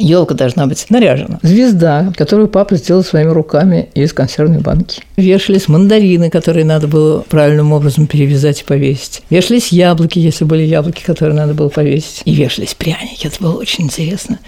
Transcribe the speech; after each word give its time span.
Елка 0.00 0.34
должна 0.34 0.68
быть 0.68 0.86
наряжена. 0.90 1.40
Звезда, 1.42 2.12
которую 2.16 2.46
папа 2.46 2.76
сделал 2.76 3.02
своими 3.02 3.30
руками 3.30 3.88
из 3.94 4.12
консервной 4.12 4.60
банки. 4.60 5.02
Вешались 5.16 5.66
мандарины, 5.66 6.30
которые 6.30 6.64
надо 6.64 6.86
было 6.86 7.22
правильным 7.28 7.72
образом 7.72 8.06
перевязать 8.06 8.60
и 8.60 8.64
повесить. 8.64 9.22
Вешались 9.28 9.72
яблоки, 9.72 10.20
если 10.20 10.44
были 10.44 10.62
яблоки, 10.62 11.02
которые 11.02 11.34
надо 11.34 11.54
было 11.54 11.68
повесить. 11.68 12.22
И 12.24 12.32
вешались 12.32 12.74
пряники. 12.74 13.26
Это 13.26 13.42
было 13.42 13.58
очень 13.58 13.86
интересно. 13.86 14.38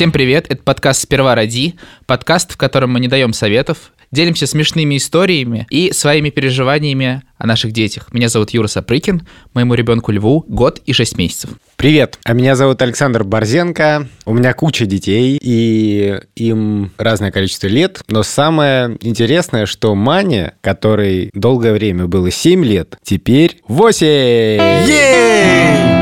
Всем 0.00 0.12
привет, 0.12 0.46
это 0.48 0.62
подкаст 0.62 1.02
«Сперва 1.02 1.34
ради», 1.34 1.74
подкаст, 2.06 2.52
в 2.52 2.56
котором 2.56 2.90
мы 2.90 3.00
не 3.00 3.08
даем 3.08 3.34
советов, 3.34 3.92
делимся 4.10 4.46
смешными 4.46 4.96
историями 4.96 5.66
и 5.68 5.92
своими 5.92 6.30
переживаниями 6.30 7.22
о 7.36 7.46
наших 7.46 7.72
детях. 7.72 8.08
Меня 8.10 8.30
зовут 8.30 8.48
Юра 8.48 8.66
Сапрыкин, 8.66 9.28
моему 9.52 9.74
ребенку 9.74 10.10
Льву 10.10 10.42
год 10.48 10.80
и 10.86 10.94
шесть 10.94 11.18
месяцев. 11.18 11.50
Привет, 11.76 12.18
а 12.24 12.32
меня 12.32 12.56
зовут 12.56 12.80
Александр 12.80 13.24
Борзенко, 13.24 14.08
у 14.24 14.32
меня 14.32 14.54
куча 14.54 14.86
детей, 14.86 15.38
и 15.38 16.18
им 16.34 16.92
разное 16.96 17.30
количество 17.30 17.66
лет, 17.66 18.00
но 18.08 18.22
самое 18.22 18.96
интересное, 19.02 19.66
что 19.66 19.94
Мане, 19.94 20.54
которой 20.62 21.28
долгое 21.34 21.74
время 21.74 22.06
было 22.06 22.30
7 22.30 22.64
лет, 22.64 22.96
теперь 23.02 23.60
8! 23.68 24.06
Ей! 24.06 25.99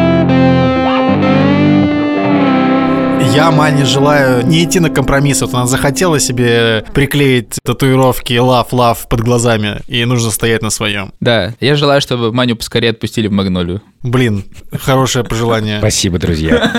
Я 3.38 3.52
Мане 3.52 3.84
желаю 3.84 4.45
не 4.45 4.65
идти 4.65 4.80
на 4.80 4.91
компромисс. 4.91 5.42
Вот 5.42 5.55
она 5.55 5.66
захотела 5.66 6.19
себе 6.19 6.84
приклеить 6.92 7.60
татуировки 7.62 8.33
love, 8.33 8.71
love 8.73 9.07
под 9.09 9.21
глазами, 9.21 9.76
и 9.87 10.04
нужно 10.04 10.32
стоять 10.32 10.60
на 10.60 10.71
своем. 10.71 11.13
Да, 11.21 11.54
я 11.60 11.76
желаю, 11.76 12.01
чтобы 12.01 12.32
Маню 12.32 12.57
поскорее 12.57 12.90
отпустили 12.90 13.29
в 13.29 13.30
Магнолию. 13.30 13.80
Блин, 14.02 14.43
хорошее 14.73 15.24
пожелание. 15.24 15.79
Спасибо, 15.79 16.18
друзья. 16.18 16.73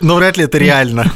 Но 0.00 0.14
вряд 0.14 0.36
ли 0.36 0.44
это 0.44 0.56
реально. 0.56 1.10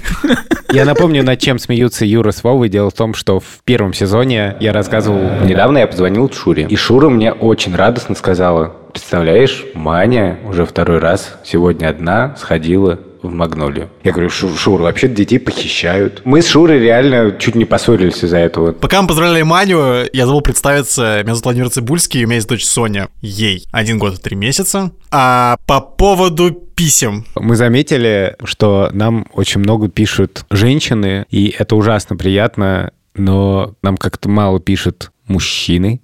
Я 0.72 0.84
напомню, 0.84 1.22
над 1.22 1.39
чем 1.39 1.61
смеются 1.61 2.05
Юра 2.05 2.33
с 2.33 2.42
Вовой. 2.42 2.69
Дело 2.69 2.91
в 2.91 2.94
том, 2.94 3.14
что 3.14 3.39
в 3.39 3.62
первом 3.64 3.94
сезоне 3.94 4.56
я 4.59 4.72
рассказывал... 4.72 5.44
Недавно 5.44 5.78
я 5.78 5.87
позвонил 5.87 6.28
Шуре, 6.33 6.66
и 6.69 6.75
Шура 6.75 7.09
мне 7.09 7.31
очень 7.33 7.77
радостно 7.77 8.16
сказала, 8.16 8.75
представляешь, 8.91 9.64
Маня 9.75 10.41
уже 10.44 10.66
второй 10.66 10.98
раз 10.98 11.37
сегодня 11.44 11.89
одна 11.89 12.34
сходила 12.37 12.98
в 13.28 13.33
Магнолию. 13.33 13.91
Я 14.03 14.12
говорю, 14.12 14.30
Шур, 14.30 14.56
Шур, 14.56 14.83
вообще 14.83 15.08
детей 15.08 15.39
похищают. 15.39 16.22
Мы 16.25 16.42
с 16.42 16.48
Шурой 16.48 16.78
реально 16.78 17.36
чуть 17.39 17.55
не 17.55 17.64
поссорились 17.64 18.22
из-за 18.22 18.39
этого. 18.39 18.72
Пока 18.72 19.03
мы 19.03 19.08
поздравляли 19.08 19.42
Маню, 19.42 20.06
я 20.12 20.27
забыл 20.27 20.41
представиться. 20.41 21.20
Меня 21.22 21.34
зовут 21.34 21.44
Владимир 21.44 21.70
Цибульский, 21.70 22.20
и 22.20 22.25
у 22.25 22.27
меня 22.27 22.36
есть 22.36 22.48
дочь 22.48 22.64
Соня. 22.64 23.08
Ей 23.20 23.66
один 23.72 23.98
год 23.98 24.14
и 24.14 24.20
три 24.20 24.36
месяца. 24.36 24.92
А 25.11 25.56
по 25.66 25.81
поводу 25.81 26.53
писем. 26.53 27.25
Мы 27.36 27.56
заметили, 27.56 28.36
что 28.44 28.91
нам 28.92 29.27
очень 29.33 29.61
много 29.61 29.88
пишут 29.88 30.44
женщины, 30.50 31.27
и 31.31 31.55
это 31.56 31.77
ужасно 31.77 32.16
приятно, 32.16 32.92
но 33.14 33.75
нам 33.83 33.97
как-то 33.97 34.28
мало 34.28 34.61
пишут 34.61 35.12
мужчины, 35.27 36.00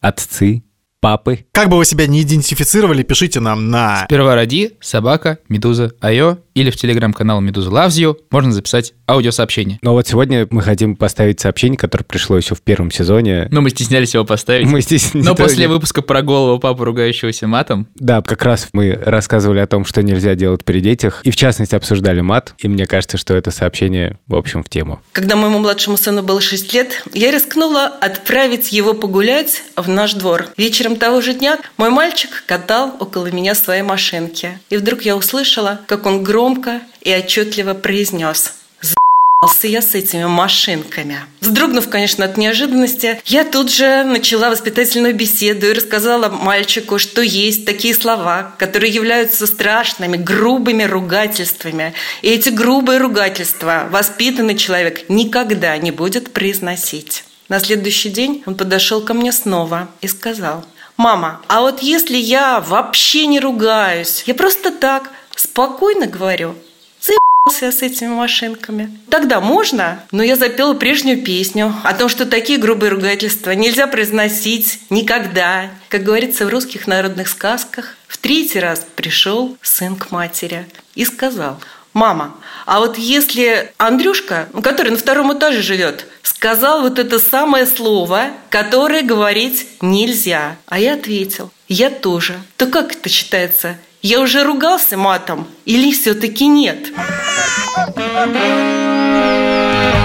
отцы, 0.00 0.62
папы. 1.00 1.46
Как 1.52 1.68
бы 1.68 1.76
вы 1.76 1.84
себя 1.84 2.06
не 2.06 2.22
идентифицировали, 2.22 3.02
пишите 3.02 3.40
нам 3.40 3.70
на... 3.70 4.04
Сперва 4.04 4.34
ради, 4.34 4.76
собака, 4.80 5.38
медуза, 5.48 5.92
айо, 6.00 6.38
или 6.58 6.70
в 6.70 6.76
телеграм-канал 6.76 7.40
Медуза 7.40 7.70
Loves 7.70 7.90
You 7.90 8.16
можно 8.30 8.52
записать 8.52 8.92
аудиосообщение. 9.06 9.78
Но 9.80 9.92
вот 9.92 10.08
сегодня 10.08 10.46
мы 10.50 10.60
хотим 10.60 10.96
поставить 10.96 11.38
сообщение, 11.38 11.78
которое 11.78 12.04
пришло 12.04 12.36
еще 12.36 12.56
в 12.56 12.62
первом 12.62 12.90
сезоне. 12.90 13.46
Но 13.52 13.60
мы 13.60 13.70
стеснялись 13.70 14.14
его 14.14 14.24
поставить. 14.24 14.66
Мы 14.66 14.80
здесь... 14.80 15.14
Но 15.14 15.36
после 15.36 15.68
выпуска 15.68 16.02
про 16.02 16.20
голову 16.22 16.58
папу, 16.58 16.84
ругающегося 16.84 17.46
матом. 17.46 17.86
Да, 17.94 18.22
как 18.22 18.42
раз 18.42 18.68
мы 18.72 18.92
рассказывали 18.92 19.60
о 19.60 19.68
том, 19.68 19.84
что 19.84 20.02
нельзя 20.02 20.34
делать 20.34 20.64
при 20.64 20.80
детях, 20.80 21.20
и 21.22 21.30
в 21.30 21.36
частности 21.36 21.76
обсуждали 21.76 22.20
мат, 22.22 22.54
и 22.58 22.66
мне 22.66 22.86
кажется, 22.86 23.18
что 23.18 23.34
это 23.34 23.52
сообщение, 23.52 24.18
в 24.26 24.34
общем, 24.34 24.64
в 24.64 24.68
тему. 24.68 25.00
Когда 25.12 25.36
моему 25.36 25.60
младшему 25.60 25.96
сыну 25.96 26.22
было 26.24 26.40
6 26.40 26.74
лет, 26.74 27.04
я 27.14 27.30
рискнула 27.30 27.86
отправить 27.86 28.72
его 28.72 28.94
погулять 28.94 29.62
в 29.76 29.88
наш 29.88 30.14
двор. 30.14 30.46
Вечером 30.56 30.87
того 30.96 31.20
же 31.20 31.34
дня 31.34 31.58
мой 31.76 31.90
мальчик 31.90 32.44
катал 32.46 32.96
около 33.00 33.26
меня 33.26 33.54
своей 33.54 33.82
машинки. 33.82 34.58
И 34.70 34.76
вдруг 34.76 35.02
я 35.02 35.16
услышала, 35.16 35.80
как 35.86 36.06
он 36.06 36.22
громко 36.22 36.80
и 37.00 37.14
отчетливо 37.14 37.74
произнес 37.74 38.54
«Заебался 38.80 39.66
я 39.66 39.82
с 39.82 39.94
этими 39.94 40.24
машинками». 40.24 41.20
Вздрогнув, 41.40 41.88
конечно, 41.88 42.24
от 42.24 42.36
неожиданности, 42.36 43.20
я 43.24 43.44
тут 43.44 43.70
же 43.70 44.04
начала 44.04 44.50
воспитательную 44.50 45.14
беседу 45.14 45.66
и 45.66 45.72
рассказала 45.72 46.28
мальчику, 46.28 46.98
что 46.98 47.22
есть 47.22 47.64
такие 47.64 47.94
слова, 47.94 48.54
которые 48.58 48.92
являются 48.92 49.46
страшными, 49.46 50.16
грубыми 50.16 50.84
ругательствами. 50.84 51.94
И 52.22 52.28
эти 52.28 52.48
грубые 52.48 52.98
ругательства 52.98 53.86
воспитанный 53.90 54.56
человек 54.56 55.08
никогда 55.08 55.76
не 55.78 55.90
будет 55.90 56.32
произносить. 56.32 57.24
На 57.48 57.60
следующий 57.60 58.10
день 58.10 58.42
он 58.44 58.56
подошел 58.56 59.00
ко 59.00 59.14
мне 59.14 59.32
снова 59.32 59.88
и 60.02 60.08
сказал, 60.08 60.66
«Мама, 60.98 61.40
а 61.46 61.60
вот 61.60 61.80
если 61.80 62.16
я 62.16 62.60
вообще 62.60 63.26
не 63.26 63.38
ругаюсь, 63.38 64.24
я 64.26 64.34
просто 64.34 64.72
так 64.72 65.12
спокойно 65.36 66.08
говорю, 66.08 66.56
заебался 67.00 67.70
с 67.70 67.82
этими 67.82 68.08
машинками. 68.08 68.98
Тогда 69.08 69.40
можно, 69.40 70.02
но 70.10 70.24
я 70.24 70.34
запела 70.34 70.74
прежнюю 70.74 71.22
песню 71.22 71.72
о 71.84 71.94
том, 71.94 72.08
что 72.08 72.26
такие 72.26 72.58
грубые 72.58 72.90
ругательства 72.90 73.52
нельзя 73.52 73.86
произносить 73.86 74.80
никогда. 74.90 75.70
Как 75.88 76.02
говорится 76.02 76.44
в 76.44 76.48
русских 76.48 76.88
народных 76.88 77.28
сказках, 77.28 77.94
в 78.08 78.18
третий 78.18 78.58
раз 78.58 78.84
пришел 78.96 79.56
сын 79.62 79.94
к 79.94 80.10
матери 80.10 80.66
и 80.96 81.04
сказал– 81.04 81.60
мама, 81.98 82.34
а 82.64 82.78
вот 82.78 82.96
если 82.96 83.72
Андрюшка, 83.76 84.48
который 84.62 84.92
на 84.92 84.96
втором 84.96 85.36
этаже 85.36 85.62
живет, 85.62 86.06
сказал 86.22 86.82
вот 86.82 86.98
это 86.98 87.18
самое 87.18 87.66
слово, 87.66 88.28
которое 88.50 89.02
говорить 89.02 89.66
нельзя, 89.80 90.56
а 90.66 90.78
я 90.78 90.94
ответил, 90.94 91.50
я 91.66 91.90
тоже, 91.90 92.40
то 92.56 92.66
как 92.66 92.92
это 92.92 93.08
считается? 93.08 93.78
Я 94.00 94.20
уже 94.20 94.44
ругался 94.44 94.96
матом 94.96 95.48
или 95.64 95.92
все-таки 95.92 96.46
нет? 96.46 96.88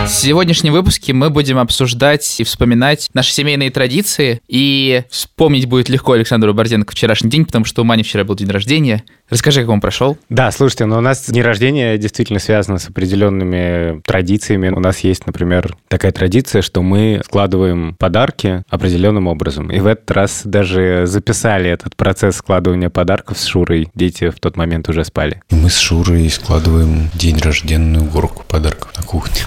В 0.03 0.09
сегодняшнем 0.09 0.73
выпуске 0.73 1.13
мы 1.13 1.29
будем 1.29 1.57
обсуждать 1.57 2.39
и 2.39 2.43
вспоминать 2.43 3.09
наши 3.13 3.31
семейные 3.31 3.71
традиции. 3.71 4.41
И 4.49 5.03
вспомнить 5.09 5.65
будет 5.65 5.87
легко 5.87 6.11
Александру 6.11 6.53
Борзенко 6.53 6.91
вчерашний 6.91 7.29
день, 7.29 7.45
потому 7.45 7.63
что 7.63 7.81
у 7.81 7.85
Мани 7.85 8.03
вчера 8.03 8.25
был 8.25 8.35
день 8.35 8.49
рождения. 8.49 9.03
Расскажи, 9.29 9.61
как 9.61 9.69
он 9.69 9.79
прошел. 9.79 10.17
Да, 10.27 10.51
слушайте, 10.51 10.85
но 10.85 10.97
у 10.97 11.01
нас 11.01 11.29
день 11.29 11.41
рождения 11.41 11.97
действительно 11.97 12.39
связано 12.39 12.79
с 12.79 12.89
определенными 12.89 14.01
традициями. 14.01 14.69
У 14.69 14.79
нас 14.81 14.99
есть, 14.99 15.25
например, 15.25 15.77
такая 15.87 16.11
традиция, 16.11 16.61
что 16.61 16.81
мы 16.81 17.21
складываем 17.25 17.95
подарки 17.97 18.63
определенным 18.69 19.27
образом. 19.27 19.71
И 19.71 19.79
в 19.79 19.87
этот 19.87 20.11
раз 20.11 20.41
даже 20.43 21.03
записали 21.05 21.69
этот 21.69 21.95
процесс 21.95 22.35
складывания 22.35 22.89
подарков 22.89 23.39
с 23.39 23.45
Шурой. 23.45 23.87
Дети 23.95 24.29
в 24.29 24.39
тот 24.39 24.57
момент 24.57 24.89
уже 24.89 25.05
спали. 25.05 25.41
И 25.49 25.55
мы 25.55 25.69
с 25.69 25.77
Шурой 25.77 26.29
складываем 26.29 27.09
день 27.13 27.37
рожденную 27.37 28.03
горку 28.03 28.43
подарков 28.47 28.91
на 28.97 29.03
кухне. 29.03 29.39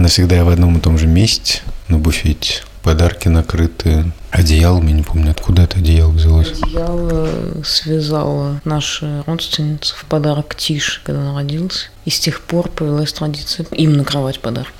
Она 0.00 0.08
всегда 0.08 0.42
в 0.44 0.48
одном 0.48 0.78
и 0.78 0.80
том 0.80 0.96
же 0.96 1.06
месте, 1.06 1.60
на 1.88 1.98
буфете. 1.98 2.62
Подарки 2.82 3.28
накрыты 3.28 4.10
одеялами, 4.30 4.92
не 4.92 5.02
помню, 5.02 5.32
откуда 5.32 5.60
это 5.60 5.76
одеяло 5.76 6.10
взялось. 6.10 6.52
Одеяло 6.52 7.28
связала 7.62 8.62
наша 8.64 9.22
родственница 9.26 9.94
в 9.94 10.06
подарок 10.06 10.54
Тише, 10.54 11.02
когда 11.04 11.20
она 11.20 11.34
родился. 11.34 11.88
И 12.06 12.10
с 12.10 12.18
тех 12.18 12.40
пор 12.40 12.70
появилась 12.70 13.12
традиция 13.12 13.66
им 13.72 13.92
накрывать 13.92 14.40
подарки. 14.40 14.72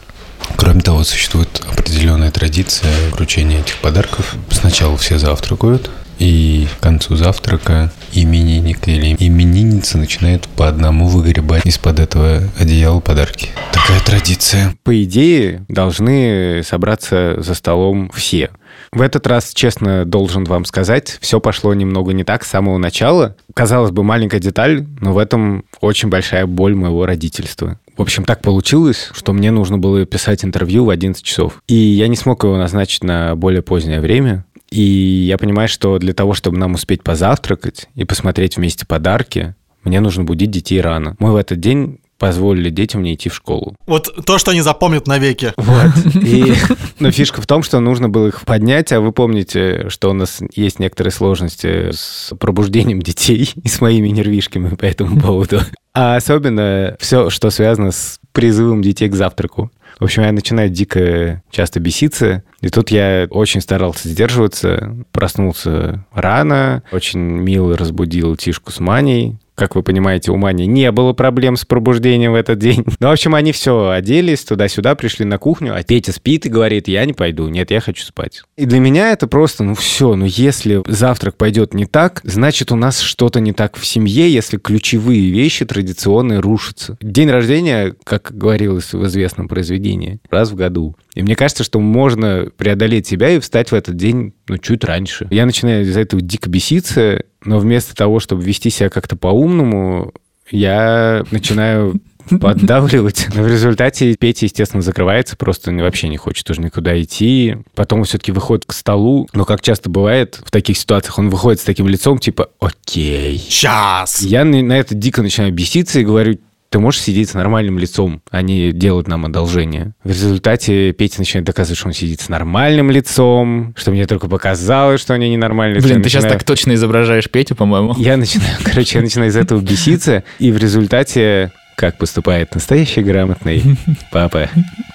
Кроме 0.56 0.80
того, 0.80 1.04
существует 1.04 1.50
определенная 1.70 2.30
традиция 2.30 2.90
вручения 3.10 3.60
этих 3.60 3.76
подарков. 3.76 4.36
Сначала 4.50 4.96
все 4.96 5.18
завтракают, 5.18 5.90
и 6.20 6.68
к 6.78 6.82
концу 6.82 7.16
завтрака 7.16 7.90
именинник 8.12 8.86
или 8.86 9.16
именинница 9.18 9.98
начинает 9.98 10.46
по 10.48 10.68
одному 10.68 11.08
выгребать 11.08 11.64
из-под 11.66 11.98
этого 11.98 12.42
одеяла 12.58 13.00
подарки. 13.00 13.48
Такая 13.72 14.00
традиция. 14.00 14.76
По 14.84 15.02
идее, 15.02 15.64
должны 15.68 16.62
собраться 16.64 17.36
за 17.38 17.54
столом 17.54 18.10
все. 18.14 18.50
В 18.92 19.02
этот 19.02 19.26
раз, 19.26 19.52
честно, 19.54 20.04
должен 20.04 20.44
вам 20.44 20.64
сказать, 20.64 21.18
все 21.20 21.40
пошло 21.40 21.74
немного 21.74 22.12
не 22.12 22.24
так 22.24 22.44
с 22.44 22.50
самого 22.50 22.78
начала. 22.78 23.36
Казалось 23.54 23.90
бы, 23.90 24.02
маленькая 24.02 24.40
деталь, 24.40 24.86
но 25.00 25.12
в 25.12 25.18
этом 25.18 25.64
очень 25.80 26.08
большая 26.08 26.46
боль 26.46 26.74
моего 26.74 27.06
родительства. 27.06 27.78
В 27.96 28.02
общем, 28.02 28.24
так 28.24 28.40
получилось, 28.40 29.10
что 29.12 29.32
мне 29.32 29.50
нужно 29.50 29.76
было 29.76 30.06
писать 30.06 30.44
интервью 30.44 30.86
в 30.86 30.90
11 30.90 31.22
часов. 31.22 31.62
И 31.68 31.74
я 31.74 32.08
не 32.08 32.16
смог 32.16 32.44
его 32.44 32.56
назначить 32.56 33.04
на 33.04 33.36
более 33.36 33.62
позднее 33.62 34.00
время. 34.00 34.44
И 34.70 34.82
я 34.82 35.36
понимаю, 35.38 35.68
что 35.68 35.98
для 35.98 36.14
того, 36.14 36.34
чтобы 36.34 36.58
нам 36.58 36.74
успеть 36.74 37.02
позавтракать 37.02 37.88
и 37.94 38.04
посмотреть 38.04 38.56
вместе 38.56 38.86
подарки, 38.86 39.54
мне 39.82 40.00
нужно 40.00 40.24
будить 40.24 40.50
детей 40.50 40.80
рано. 40.80 41.16
Мы 41.18 41.32
в 41.32 41.36
этот 41.36 41.58
день 41.60 41.98
позволили 42.20 42.68
детям 42.68 43.02
не 43.02 43.14
идти 43.14 43.30
в 43.30 43.34
школу. 43.34 43.74
Вот 43.86 44.26
то, 44.26 44.38
что 44.38 44.50
они 44.50 44.60
запомнят 44.60 45.06
навеки. 45.06 45.54
Вот. 45.56 46.14
И, 46.22 46.52
но 47.00 47.10
фишка 47.10 47.40
в 47.40 47.46
том, 47.46 47.62
что 47.62 47.80
нужно 47.80 48.10
было 48.10 48.28
их 48.28 48.42
поднять, 48.42 48.92
а 48.92 49.00
вы 49.00 49.10
помните, 49.10 49.88
что 49.88 50.10
у 50.10 50.12
нас 50.12 50.40
есть 50.54 50.78
некоторые 50.78 51.12
сложности 51.12 51.90
с 51.90 52.32
пробуждением 52.38 53.00
детей 53.00 53.50
и 53.64 53.68
с 53.68 53.80
моими 53.80 54.10
нервишками 54.10 54.76
по 54.76 54.84
этому 54.84 55.18
поводу. 55.18 55.62
А 55.94 56.16
особенно 56.16 56.94
все, 57.00 57.30
что 57.30 57.48
связано 57.50 57.90
с 57.90 58.20
призывом 58.32 58.82
детей 58.82 59.08
к 59.08 59.14
завтраку. 59.14 59.72
В 60.00 60.04
общем, 60.04 60.22
я 60.22 60.32
начинаю 60.32 60.70
дико 60.70 61.42
часто 61.50 61.78
беситься, 61.78 62.42
и 62.62 62.70
тут 62.70 62.90
я 62.90 63.28
очень 63.30 63.60
старался 63.60 64.08
сдерживаться, 64.08 64.96
проснулся 65.12 66.06
рано, 66.12 66.82
очень 66.90 67.20
мило 67.20 67.76
разбудил 67.76 68.34
Тишку 68.34 68.72
с 68.72 68.80
Маней, 68.80 69.36
как 69.60 69.74
вы 69.74 69.82
понимаете, 69.82 70.32
у 70.32 70.36
Мани 70.36 70.66
не 70.66 70.90
было 70.90 71.12
проблем 71.12 71.56
с 71.56 71.66
пробуждением 71.66 72.32
в 72.32 72.34
этот 72.34 72.58
день. 72.58 72.82
Ну, 73.00 73.08
в 73.08 73.12
общем, 73.12 73.34
они 73.34 73.52
все 73.52 73.90
оделись, 73.90 74.44
туда-сюда, 74.44 74.94
пришли 74.94 75.24
на 75.24 75.38
кухню, 75.38 75.74
а 75.74 75.82
Петя 75.82 76.12
спит 76.12 76.46
и 76.46 76.48
говорит, 76.48 76.86
я 76.86 77.04
не 77.04 77.12
пойду, 77.12 77.48
нет, 77.48 77.70
я 77.70 77.80
хочу 77.80 78.04
спать. 78.04 78.42
И 78.56 78.66
для 78.66 78.78
меня 78.78 79.12
это 79.12 79.26
просто, 79.26 79.64
ну 79.64 79.74
все, 79.74 80.16
ну 80.16 80.26
если 80.26 80.82
завтрак 80.86 81.36
пойдет 81.36 81.72
не 81.72 81.86
так, 81.86 82.20
значит 82.24 82.72
у 82.72 82.76
нас 82.76 83.00
что-то 83.00 83.40
не 83.40 83.52
так 83.52 83.76
в 83.76 83.86
семье, 83.86 84.32
если 84.32 84.58
ключевые 84.58 85.30
вещи 85.30 85.64
традиционные 85.64 86.40
рушатся. 86.40 86.96
День 87.00 87.30
рождения, 87.30 87.94
как 88.04 88.32
говорилось 88.34 88.92
в 88.92 89.06
известном 89.06 89.48
произведении, 89.48 90.20
раз 90.30 90.50
в 90.50 90.54
году. 90.54 90.96
И 91.14 91.22
мне 91.22 91.34
кажется, 91.34 91.64
что 91.64 91.80
можно 91.80 92.48
преодолеть 92.56 93.06
себя 93.06 93.30
и 93.30 93.40
встать 93.40 93.72
в 93.72 93.74
этот 93.74 93.96
день, 93.96 94.34
ну, 94.48 94.58
чуть 94.58 94.84
раньше. 94.84 95.26
Я 95.30 95.46
начинаю 95.46 95.82
из-за 95.82 96.00
этого 96.00 96.22
дико 96.22 96.48
беситься, 96.48 97.22
но 97.44 97.58
вместо 97.58 97.94
того, 97.94 98.20
чтобы 98.20 98.42
вести 98.42 98.70
себя 98.70 98.90
как-то 98.90 99.16
по-умному, 99.16 100.12
я 100.50 101.24
начинаю 101.30 102.00
поддавливать. 102.40 103.28
Но 103.34 103.42
в 103.42 103.48
результате 103.48 104.14
Петя, 104.14 104.46
естественно, 104.46 104.82
закрывается, 104.82 105.36
просто 105.36 105.72
вообще 105.72 106.08
не 106.08 106.16
хочет 106.16 106.48
уже 106.50 106.60
никуда 106.60 107.00
идти. 107.00 107.56
Потом 107.74 108.00
он 108.00 108.04
все-таки 108.04 108.32
выходит 108.32 108.64
к 108.66 108.72
столу. 108.72 109.28
Но, 109.32 109.44
как 109.44 109.62
часто 109.62 109.90
бывает 109.90 110.40
в 110.44 110.50
таких 110.50 110.76
ситуациях, 110.76 111.18
он 111.18 111.30
выходит 111.30 111.60
с 111.60 111.64
таким 111.64 111.88
лицом, 111.88 112.18
типа, 112.18 112.50
окей. 112.60 113.38
Сейчас! 113.38 114.22
Я 114.22 114.44
на 114.44 114.62
на 114.62 114.78
это 114.78 114.94
дико 114.94 115.22
начинаю 115.22 115.52
беситься 115.52 116.00
и 116.00 116.04
говорю, 116.04 116.38
ты 116.70 116.78
можешь 116.78 117.00
сидеть 117.00 117.28
с 117.28 117.34
нормальным 117.34 117.78
лицом, 117.78 118.22
а 118.30 118.42
не 118.42 118.70
делать 118.70 119.08
нам 119.08 119.26
одолжение. 119.26 119.92
В 120.04 120.08
результате 120.08 120.92
Петя 120.92 121.18
начинает 121.18 121.44
доказывать, 121.44 121.78
что 121.78 121.88
он 121.88 121.92
сидит 121.92 122.20
с 122.20 122.28
нормальным 122.28 122.92
лицом, 122.92 123.74
что 123.76 123.90
мне 123.90 124.06
только 124.06 124.28
показалось, 124.28 125.00
что 125.00 125.12
они 125.12 125.28
ненормальные. 125.28 125.82
Блин, 125.82 126.00
ты 126.00 126.08
сейчас 126.08 126.24
так 126.24 126.44
точно 126.44 126.74
изображаешь 126.74 127.28
Петю, 127.28 127.56
по-моему. 127.56 127.94
Я 127.98 128.16
начинаю, 128.16 128.56
короче, 128.64 128.98
я 128.98 129.02
начинаю 129.02 129.30
из 129.30 129.36
этого 129.36 129.60
беситься, 129.60 130.22
и 130.38 130.52
в 130.52 130.58
результате, 130.58 131.50
как 131.74 131.98
поступает 131.98 132.54
настоящий 132.54 133.02
грамотный 133.02 133.76
папа, 134.12 134.48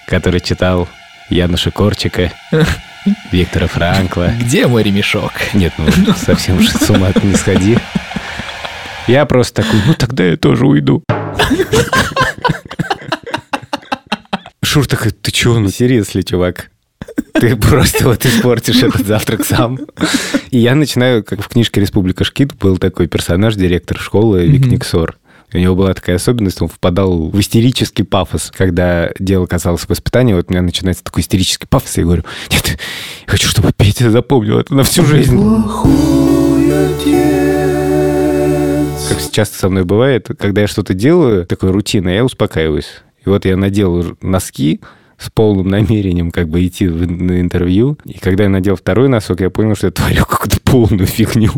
который 0.07 0.39
читал 0.39 0.88
Януша 1.30 1.72
Корчика, 1.72 2.31
Виктора 3.33 3.68
Франкла. 3.68 4.31
Где 4.39 4.68
мой 4.68 4.81
ремешок? 4.81 5.33
Нет, 5.54 5.74
ну 5.77 6.13
совсем 6.13 6.57
уж 6.57 6.69
с 6.69 6.89
ума 6.89 7.12
не 7.22 7.36
сходи. 7.36 7.77
Я 9.07 9.25
просто 9.25 9.63
такой, 9.63 9.80
ну 9.88 9.94
тогда 9.94 10.25
я 10.25 10.38
тоже 10.38 10.66
уйду. 10.66 11.04
Шур 14.63 14.88
такой, 14.88 15.12
ты 15.12 15.31
чего, 15.31 15.60
ну 15.60 15.69
серьезно, 15.69 16.24
чувак? 16.24 16.72
Ты 17.34 17.56
просто 17.56 18.06
вот 18.06 18.25
испортишь 18.25 18.81
этот 18.81 19.06
завтрак 19.06 19.46
сам. 19.46 19.80
И 20.50 20.57
я 20.57 20.75
начинаю, 20.75 21.24
как 21.24 21.42
в 21.42 21.48
книжке 21.48 21.81
«Республика 21.81 22.24
Шкит» 22.24 22.56
был 22.56 22.78
такой 22.78 23.07
персонаж, 23.07 23.56
директор 23.56 23.98
школы 23.98 24.46
Вик 24.46 24.66
Никсор. 24.66 25.18
У 25.54 25.58
него 25.58 25.75
была 25.75 25.94
такая 25.94 26.18
особенность, 26.18 26.62
он 26.62 26.68
впадал 26.68 27.30
в 27.30 27.40
истерический 27.40 28.04
пафос, 28.04 28.51
когда 28.54 29.12
дело 29.19 29.46
касалось 29.46 29.88
воспитания. 29.88 30.36
Вот 30.36 30.48
у 30.50 30.54
меня 30.54 30.62
начинается 30.62 31.04
такой 31.04 31.22
истерический 31.22 31.68
пафос, 31.68 31.98
и 31.98 32.01
я 32.01 32.06
говорю, 32.06 32.24
нет, 32.51 32.68
я 32.68 32.78
хочу, 33.28 33.48
чтобы 33.48 33.72
Петя 33.72 34.10
запомнил 34.10 34.60
это 34.60 34.74
на 34.74 34.84
всю 34.84 35.06
жизнь. 35.06 35.38
Как 35.38 37.65
часто 39.36 39.58
со 39.58 39.70
мной 39.70 39.84
бывает, 39.84 40.30
когда 40.40 40.62
я 40.62 40.68
что-то 40.68 40.94
делаю, 40.94 41.46
такой 41.46 41.72
рутина, 41.72 42.10
я 42.10 42.24
успокаиваюсь. 42.24 43.04
И 43.26 43.30
вот 43.30 43.46
я 43.46 43.58
надел 43.58 44.16
носки 44.22 44.80
с 45.18 45.30
полным 45.30 45.68
намерением 45.68 46.32
как 46.32 46.48
бы 46.50 46.66
идти 46.66 46.88
в- 46.88 47.10
на 47.10 47.42
интервью. 47.42 47.98
И 48.06 48.18
когда 48.20 48.44
я 48.44 48.50
надел 48.50 48.76
второй 48.76 49.10
носок, 49.10 49.42
я 49.42 49.50
понял, 49.50 49.76
что 49.76 49.88
я 49.88 49.92
творю 49.92 50.26
какую-то 50.30 50.60
полную 50.64 51.06
фигню. 51.06 51.52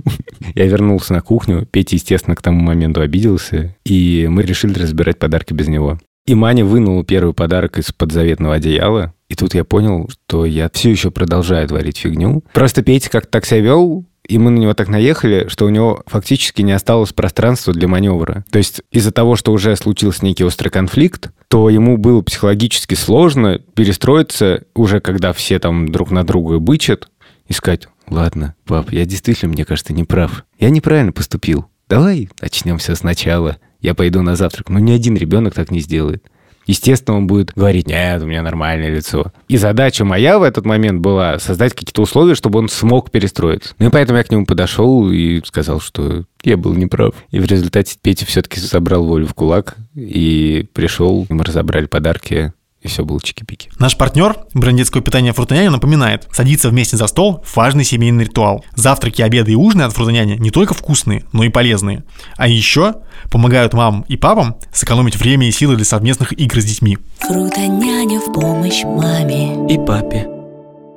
Я 0.56 0.66
вернулся 0.66 1.14
на 1.14 1.22
кухню. 1.22 1.68
Петя, 1.70 1.96
естественно, 1.96 2.36
к 2.36 2.42
тому 2.42 2.60
моменту 2.62 3.02
обиделся. 3.02 3.76
И 3.86 4.28
мы 4.30 4.44
решили 4.44 4.78
разбирать 4.80 5.20
подарки 5.20 5.54
без 5.54 5.68
него. 5.68 6.00
И 6.26 6.36
Маня 6.36 6.66
вынула 6.66 7.04
первый 7.06 7.34
подарок 7.34 7.78
из-под 7.80 8.12
заветного 8.12 8.56
одеяла. 8.56 9.14
И 9.30 9.36
тут 9.36 9.54
я 9.56 9.64
понял, 9.64 10.10
что 10.28 10.46
я 10.46 10.70
все 10.74 10.90
еще 10.92 11.10
продолжаю 11.12 11.68
творить 11.68 11.98
фигню. 11.98 12.44
Просто 12.54 12.82
Петя 12.84 13.10
как-то 13.10 13.30
так 13.32 13.46
себя 13.46 13.60
вел, 13.62 14.06
и 14.28 14.38
мы 14.38 14.52
на 14.52 14.60
него 14.60 14.74
так 14.74 14.88
наехали, 14.90 15.48
что 15.48 15.66
у 15.66 15.70
него 15.70 16.04
фактически 16.06 16.62
не 16.62 16.72
осталось 16.72 17.14
пространства 17.14 17.74
для 17.74 17.88
маневра. 17.88 18.46
То 18.52 18.58
есть 18.58 18.82
из-за 18.92 19.12
того, 19.12 19.36
что 19.36 19.54
уже 19.54 19.76
случился 19.76 20.26
некий 20.26 20.44
острый 20.44 20.70
конфликт, 20.70 21.32
то 21.48 21.70
ему 21.70 21.98
было 21.98 22.22
психологически 22.22 22.96
сложно 22.96 23.60
перестроиться 23.74 24.64
уже 24.76 25.00
когда 25.00 25.34
все 25.34 25.60
там 25.60 25.92
друг 25.92 26.12
на 26.12 26.26
друга 26.26 26.60
бычат, 26.60 27.08
и 27.48 27.54
сказать, 27.54 27.88
ладно, 28.10 28.56
пап, 28.66 28.92
я 28.92 29.06
действительно, 29.06 29.54
мне 29.54 29.66
кажется, 29.66 29.94
не 29.94 30.04
прав. 30.04 30.44
Я 30.60 30.70
неправильно 30.70 31.14
поступил. 31.14 31.68
Давай 31.88 32.30
начнем 32.42 32.78
все 32.78 32.96
сначала. 32.96 33.58
Я 33.80 33.96
пойду 33.96 34.22
на 34.22 34.36
завтрак. 34.36 34.70
Но 34.70 34.80
ни 34.80 34.92
один 34.92 35.16
ребенок 35.16 35.54
так 35.54 35.72
не 35.72 35.80
сделает. 35.80 36.24
Естественно, 36.68 37.18
он 37.18 37.28
будет 37.28 37.54
говорить, 37.56 37.88
нет, 37.88 38.22
у 38.22 38.28
меня 38.28 38.44
нормальное 38.44 38.94
лицо. 38.94 39.32
И 39.48 39.58
задача 39.58 40.06
моя 40.06 40.38
в 40.38 40.44
этот 40.44 40.66
момент 40.66 41.02
была 41.02 41.40
создать 41.40 41.74
какие-то 41.74 42.02
условия, 42.02 42.36
чтобы 42.36 42.60
он 42.60 42.70
смог 42.70 43.10
перестроиться. 43.10 43.74
Ну 43.80 43.88
и 43.88 43.90
поэтому 43.90 44.18
я 44.20 44.24
к 44.24 44.32
нему 44.32 44.46
подошел 44.46 45.10
и 45.10 45.42
сказал, 45.46 45.80
что 45.80 46.26
я 46.44 46.58
был 46.58 46.76
неправ. 46.76 47.16
И 47.32 47.40
в 47.40 47.46
результате 47.46 47.98
Петя 48.02 48.26
все-таки 48.26 48.60
собрал 48.60 49.04
волю 49.06 49.28
в 49.28 49.34
кулак 49.34 49.78
и 49.96 50.68
пришел, 50.74 51.26
и 51.30 51.34
мы 51.34 51.44
разобрали 51.44 51.86
подарки, 51.86 52.54
и 52.88 52.90
все 52.90 53.06
было 53.06 53.20
чики-пики. 53.20 53.70
Наш 53.80 53.96
партнер, 53.96 54.36
бренд 54.54 54.78
детского 54.78 55.04
питания 55.04 55.34
Фрутоняня, 55.34 55.72
напоминает, 55.72 56.28
садиться 56.32 56.70
вместе 56.70 56.98
за 56.98 57.08
стол– 57.08 57.44
важный 57.56 57.84
семейный 57.84 58.26
ритуал. 58.26 58.66
Завтраки, 58.76 59.22
обеды 59.22 59.52
и 59.52 59.56
ужины 59.56 59.84
от 59.84 59.94
Фрутоняня 59.94 60.36
не 60.36 60.50
только 60.50 60.74
вкусные, 60.74 61.24
но 61.32 61.44
и 61.44 61.50
полезные. 61.50 62.04
А 62.38 62.48
еще 62.48 62.96
помогают 63.32 63.74
мамам 63.74 64.06
и 64.08 64.18
папам 64.18 64.58
сэкономить 64.74 65.18
время 65.18 65.48
и 65.48 65.52
силы 65.52 65.76
для 65.76 65.86
совместных 65.86 66.34
игр 66.34 66.60
с 66.60 66.66
детьми. 66.66 66.98
Фрутоняня 67.20 68.20
в 68.20 68.34
помощь 68.34 68.84
маме. 68.84 69.68
И 69.74 69.78
папе. 69.78 70.28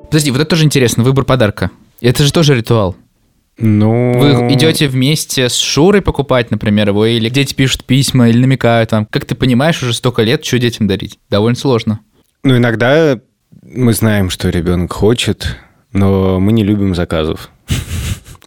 Подожди, 0.05 0.31
вот 0.31 0.41
это 0.41 0.51
тоже 0.51 0.65
интересно, 0.65 1.05
выбор 1.05 1.25
подарка. 1.25 1.71
Это 2.01 2.25
же 2.25 2.33
тоже 2.33 2.55
ритуал. 2.57 2.97
Ну... 3.61 4.19
Вы 4.19 4.53
идете 4.55 4.89
вместе 4.89 5.49
с 5.49 5.57
Шурой 5.57 6.03
покупать, 6.03 6.51
например, 6.51 6.89
его, 6.89 7.07
или 7.07 7.29
дети 7.29 7.55
пишут 7.55 7.85
письма, 7.85 8.29
или 8.29 8.39
намекают 8.39 8.93
вам. 8.93 9.07
Как 9.07 9.25
ты 9.25 9.35
понимаешь, 9.35 9.83
уже 9.83 9.93
столько 9.95 10.23
лет, 10.23 10.45
что 10.45 10.59
детям 10.59 10.87
дарить? 10.87 11.19
Довольно 11.29 11.57
сложно. 11.57 12.01
Ну, 12.43 12.57
иногда 12.57 13.21
мы 13.63 13.93
знаем, 13.93 14.31
что 14.31 14.49
ребенок 14.49 14.93
хочет, 14.93 15.57
но 15.93 16.41
мы 16.41 16.53
не 16.53 16.65
любим 16.65 16.95
заказов. 16.95 17.51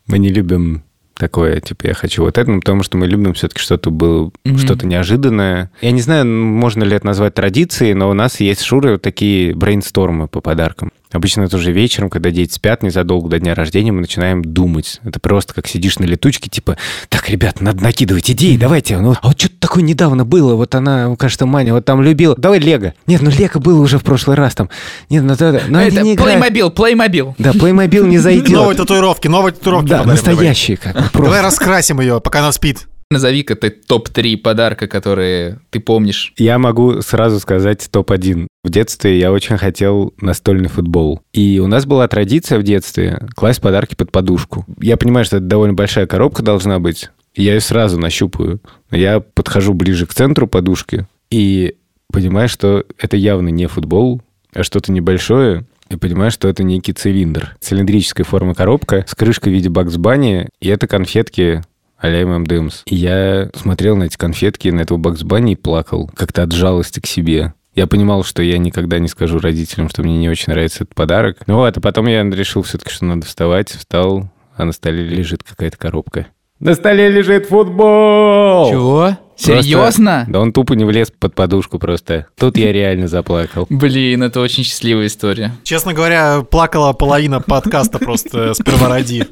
Мы 0.06 0.20
не 0.20 0.28
любим 0.30 0.84
такое, 1.16 1.62
типа, 1.62 1.88
я 1.88 1.94
хочу 1.94 2.24
вот 2.24 2.38
это, 2.38 2.52
ну, 2.52 2.60
потому 2.60 2.84
что 2.84 2.98
мы 2.98 3.08
любим 3.08 3.34
все-таки 3.34 3.62
что-то 3.62 3.90
было, 3.90 4.32
Мгм. 4.44 4.58
что-то 4.58 4.86
неожиданное. 4.86 5.72
Я 5.82 5.92
не 5.92 6.02
знаю, 6.02 6.26
можно 6.28 6.84
ли 6.84 6.94
это 6.96 7.06
назвать 7.06 7.36
традицией, 7.36 7.94
но 7.94 8.10
у 8.10 8.14
нас 8.14 8.42
есть 8.42 8.60
с 8.60 8.64
Шурой 8.64 8.94
вот 8.94 9.02
такие 9.02 9.56
брейнстормы 9.56 10.28
по 10.28 10.42
подаркам. 10.42 10.92
Обычно 11.14 11.44
это 11.44 11.58
уже 11.58 11.72
вечером, 11.72 12.10
когда 12.10 12.32
дети 12.32 12.54
спят, 12.54 12.84
незадолго 12.84 13.30
до 13.30 13.40
дня 13.40 13.56
рождения, 13.56 13.92
мы 13.92 14.02
начинаем 14.02 14.44
думать. 14.44 15.00
Это 15.06 15.20
просто 15.20 15.54
как 15.54 15.68
сидишь 15.68 16.00
на 16.00 16.04
летучке, 16.04 16.50
типа, 16.50 16.78
так, 17.10 17.30
ребят, 17.30 17.62
надо 17.62 17.82
накидывать 17.84 18.30
идеи, 18.32 18.58
давайте. 18.58 18.98
Ну, 18.98 19.16
а 19.22 19.28
вот 19.28 19.40
что-то 19.40 19.56
такое 19.60 19.84
недавно 19.84 20.26
было, 20.26 20.56
вот 20.56 20.76
она, 20.76 21.16
кажется, 21.16 21.46
Маня 21.46 21.74
вот 21.74 21.86
там 21.86 22.02
любила. 22.02 22.36
Давай 22.38 22.60
Лего. 22.60 22.94
Нет, 23.08 23.22
ну 23.22 23.30
Лего 23.30 23.60
было 23.60 23.80
уже 23.80 24.00
в 24.00 24.04
прошлый 24.04 24.36
раз 24.36 24.56
там. 24.56 24.70
Нет, 25.10 25.24
ну 25.24 25.36
да. 25.36 25.62
Ну, 25.68 25.78
они 25.78 25.88
это 25.90 26.02
не. 26.02 26.16
Playmobil, 26.16 26.74
Playmobil. 26.74 27.36
Да, 27.38 27.52
Playmobil 27.52 28.08
не 28.08 28.18
зайдет. 28.20 28.50
Новые 28.50 28.76
татуировки, 28.76 29.28
новые 29.28 29.54
татуировки. 29.54 29.90
Да, 29.90 30.04
настоящие 30.04 30.78
как 30.78 31.12
Давай 31.14 31.42
раскрасим 31.42 32.02
ее, 32.02 32.20
пока 32.22 32.40
она 32.40 32.52
спит. 32.52 32.88
Назови-ка 33.14 33.56
ты 33.56 33.70
топ-3 33.70 34.38
подарка, 34.38 34.88
которые 34.88 35.60
ты 35.70 35.80
помнишь. 35.80 36.34
Я 36.38 36.58
могу 36.58 37.02
сразу 37.02 37.40
сказать 37.40 37.88
топ-1. 37.92 38.48
В 38.64 38.70
детстве 38.72 39.20
я 39.20 39.32
очень 39.32 39.58
хотел 39.58 40.16
настольный 40.20 40.68
футбол. 40.68 41.22
И 41.32 41.60
у 41.60 41.68
нас 41.68 41.86
была 41.86 42.08
традиция 42.08 42.58
в 42.58 42.64
детстве 42.64 43.20
класть 43.36 43.62
подарки 43.62 43.94
под 43.94 44.12
подушку. 44.12 44.66
Я 44.82 44.98
понимаю, 44.98 45.26
что 45.26 45.38
это 45.38 45.46
довольно 45.46 45.76
большая 45.76 46.08
коробка 46.08 46.42
должна 46.42 46.80
быть. 46.80 47.12
Я 47.36 47.54
ее 47.54 47.62
сразу 47.62 48.00
нащупаю. 48.00 48.60
Я 48.90 49.20
подхожу 49.20 49.74
ближе 49.74 50.08
к 50.08 50.14
центру 50.16 50.48
подушки 50.48 51.06
и 51.30 51.76
понимаю, 52.12 52.50
что 52.50 52.84
это 52.98 53.16
явно 53.16 53.50
не 53.50 53.68
футбол, 53.68 54.24
а 54.56 54.64
что-то 54.64 54.92
небольшое. 54.92 55.66
И 55.90 55.98
понимаю, 55.98 56.32
что 56.32 56.48
это 56.48 56.64
некий 56.64 56.94
цилиндр. 56.94 57.56
Цилиндрической 57.60 58.26
формы 58.26 58.56
коробка 58.56 59.06
с 59.08 59.14
крышкой 59.14 59.54
в 59.54 59.56
виде 59.56 59.70
Бакс 59.70 59.98
Банни. 59.98 60.50
И 60.60 60.68
это 60.68 60.88
конфетки 60.88 61.62
а-ля. 62.04 62.70
И 62.86 62.96
я 62.96 63.50
смотрел 63.56 63.96
на 63.96 64.04
эти 64.04 64.18
конфетки, 64.18 64.68
на 64.68 64.82
этого 64.82 64.98
Бакс 64.98 65.24
Банни 65.24 65.54
и 65.54 65.56
плакал 65.56 66.10
как-то 66.16 66.44
от 66.44 66.52
жалости 66.52 67.00
к 67.00 67.08
себе. 67.08 67.54
Я 67.76 67.88
понимал, 67.88 68.24
что 68.24 68.44
я 68.44 68.58
никогда 68.58 69.00
не 69.00 69.08
скажу 69.08 69.40
родителям, 69.40 69.90
что 69.90 70.04
мне 70.04 70.18
не 70.18 70.30
очень 70.30 70.52
нравится 70.54 70.84
этот 70.84 70.94
подарок. 70.96 71.38
Ну 71.48 71.56
вот, 71.56 71.76
а 71.78 71.82
потом 71.82 72.08
я 72.08 72.24
решил 72.24 72.62
все-таки, 72.62 72.92
что 72.92 73.06
надо 73.06 73.26
вставать. 73.26 73.70
Встал, 73.72 74.30
а 74.56 74.66
на 74.66 74.74
столе 74.74 75.04
лежит 75.08 75.44
какая-то 75.44 75.78
коробка. 75.78 76.28
На 76.60 76.76
столе 76.76 77.10
лежит 77.10 77.48
футбол! 77.48 78.70
Чего? 78.70 79.18
Просто- 79.36 79.64
Серьезно? 79.64 80.26
Да 80.30 80.40
он 80.40 80.54
тупо 80.54 80.74
не 80.74 80.86
влез 80.86 81.12
под 81.12 81.34
подушку 81.34 81.80
просто. 81.80 82.28
Тут 82.38 82.58
я 82.58 82.72
реально 82.72 83.08
заплакал. 83.08 83.66
Блин, 83.70 84.24
это 84.24 84.40
очень 84.40 84.64
счастливая 84.64 85.08
история. 85.08 85.52
Честно 85.64 85.94
говоря, 85.94 86.42
плакала 86.50 86.94
половина 86.94 87.42
подкаста 87.42 87.98
просто 87.98 88.54
сперва 88.54 88.90
ради. 88.90 89.26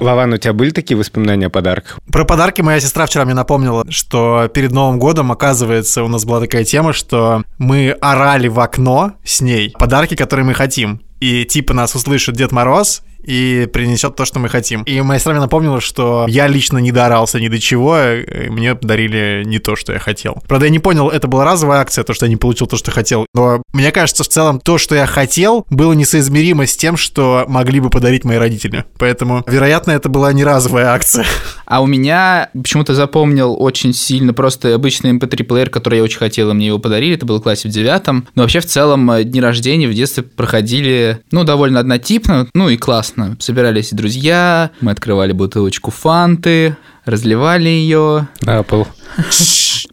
Лаван, 0.00 0.32
у 0.32 0.36
тебя 0.36 0.52
были 0.52 0.70
такие 0.70 0.96
воспоминания 0.96 1.46
о 1.46 1.50
подарках? 1.50 1.98
Про 2.10 2.24
подарки 2.24 2.62
моя 2.62 2.80
сестра 2.80 3.06
вчера 3.06 3.24
мне 3.24 3.34
напомнила, 3.34 3.84
что 3.90 4.48
перед 4.52 4.72
Новым 4.72 4.98
годом, 4.98 5.32
оказывается, 5.32 6.02
у 6.02 6.08
нас 6.08 6.24
была 6.24 6.40
такая 6.40 6.64
тема, 6.64 6.92
что 6.92 7.44
мы 7.58 7.90
орали 8.00 8.48
в 8.48 8.60
окно 8.60 9.12
с 9.24 9.40
ней 9.40 9.74
подарки, 9.78 10.14
которые 10.14 10.46
мы 10.46 10.54
хотим. 10.54 11.02
И 11.20 11.44
типа 11.44 11.74
нас 11.74 11.94
услышит 11.94 12.34
Дед 12.34 12.50
Мороз 12.50 13.02
и 13.22 13.68
принесет 13.72 14.16
то, 14.16 14.24
что 14.24 14.38
мы 14.38 14.48
хотим. 14.48 14.82
И 14.82 15.00
моя 15.00 15.18
сестра 15.18 15.32
мне 15.32 15.40
напомнила, 15.40 15.80
что 15.80 16.26
я 16.28 16.46
лично 16.46 16.78
не 16.78 16.92
доорался 16.92 17.40
ни 17.40 17.48
до 17.48 17.58
чего, 17.58 17.98
и 17.98 18.48
мне 18.48 18.74
дарили 18.74 19.42
не 19.44 19.58
то, 19.58 19.76
что 19.76 19.92
я 19.92 19.98
хотел. 19.98 20.38
Правда, 20.48 20.66
я 20.66 20.70
не 20.70 20.78
понял, 20.78 21.08
это 21.08 21.28
была 21.28 21.44
разовая 21.44 21.80
акция, 21.80 22.04
то, 22.04 22.14
что 22.14 22.26
я 22.26 22.30
не 22.30 22.36
получил 22.36 22.66
то, 22.66 22.76
что 22.76 22.90
хотел. 22.90 23.26
Но 23.34 23.62
мне 23.72 23.92
кажется, 23.92 24.24
в 24.24 24.28
целом, 24.28 24.60
то, 24.60 24.78
что 24.78 24.94
я 24.94 25.06
хотел, 25.06 25.66
было 25.70 25.92
несоизмеримо 25.92 26.66
с 26.66 26.76
тем, 26.76 26.96
что 26.96 27.44
могли 27.48 27.80
бы 27.80 27.90
подарить 27.90 28.24
мои 28.24 28.36
родители. 28.36 28.84
Поэтому, 28.98 29.44
вероятно, 29.46 29.92
это 29.92 30.08
была 30.08 30.32
не 30.32 30.44
разовая 30.44 30.88
акция. 30.88 31.24
А 31.66 31.82
у 31.82 31.86
меня 31.86 32.50
почему-то 32.52 32.94
запомнил 32.94 33.56
очень 33.60 33.94
сильно 33.94 34.32
просто 34.32 34.74
обычный 34.74 35.12
MP3-плеер, 35.12 35.70
который 35.70 35.98
я 35.98 36.04
очень 36.04 36.18
хотел, 36.18 36.50
и 36.50 36.54
мне 36.54 36.68
его 36.68 36.78
подарили. 36.78 37.14
Это 37.14 37.26
было 37.26 37.38
в 37.38 37.42
классе 37.42 37.68
в 37.68 37.72
девятом. 37.72 38.26
Но 38.34 38.42
вообще 38.42 38.60
в 38.60 38.66
целом 38.66 39.10
э, 39.10 39.24
дни 39.24 39.40
рождения 39.40 39.86
в 39.86 39.94
детстве 39.94 40.22
проходили, 40.22 41.20
ну, 41.30 41.44
довольно 41.44 41.80
однотипно, 41.80 42.48
ну 42.54 42.68
и 42.68 42.76
классно. 42.76 43.09
Собирались 43.38 43.92
друзья, 43.92 44.70
мы 44.80 44.92
открывали 44.92 45.32
бутылочку 45.32 45.90
фанты, 45.90 46.76
разливали 47.04 47.68
ее, 47.68 48.28
На 48.42 48.62
пол. 48.62 48.86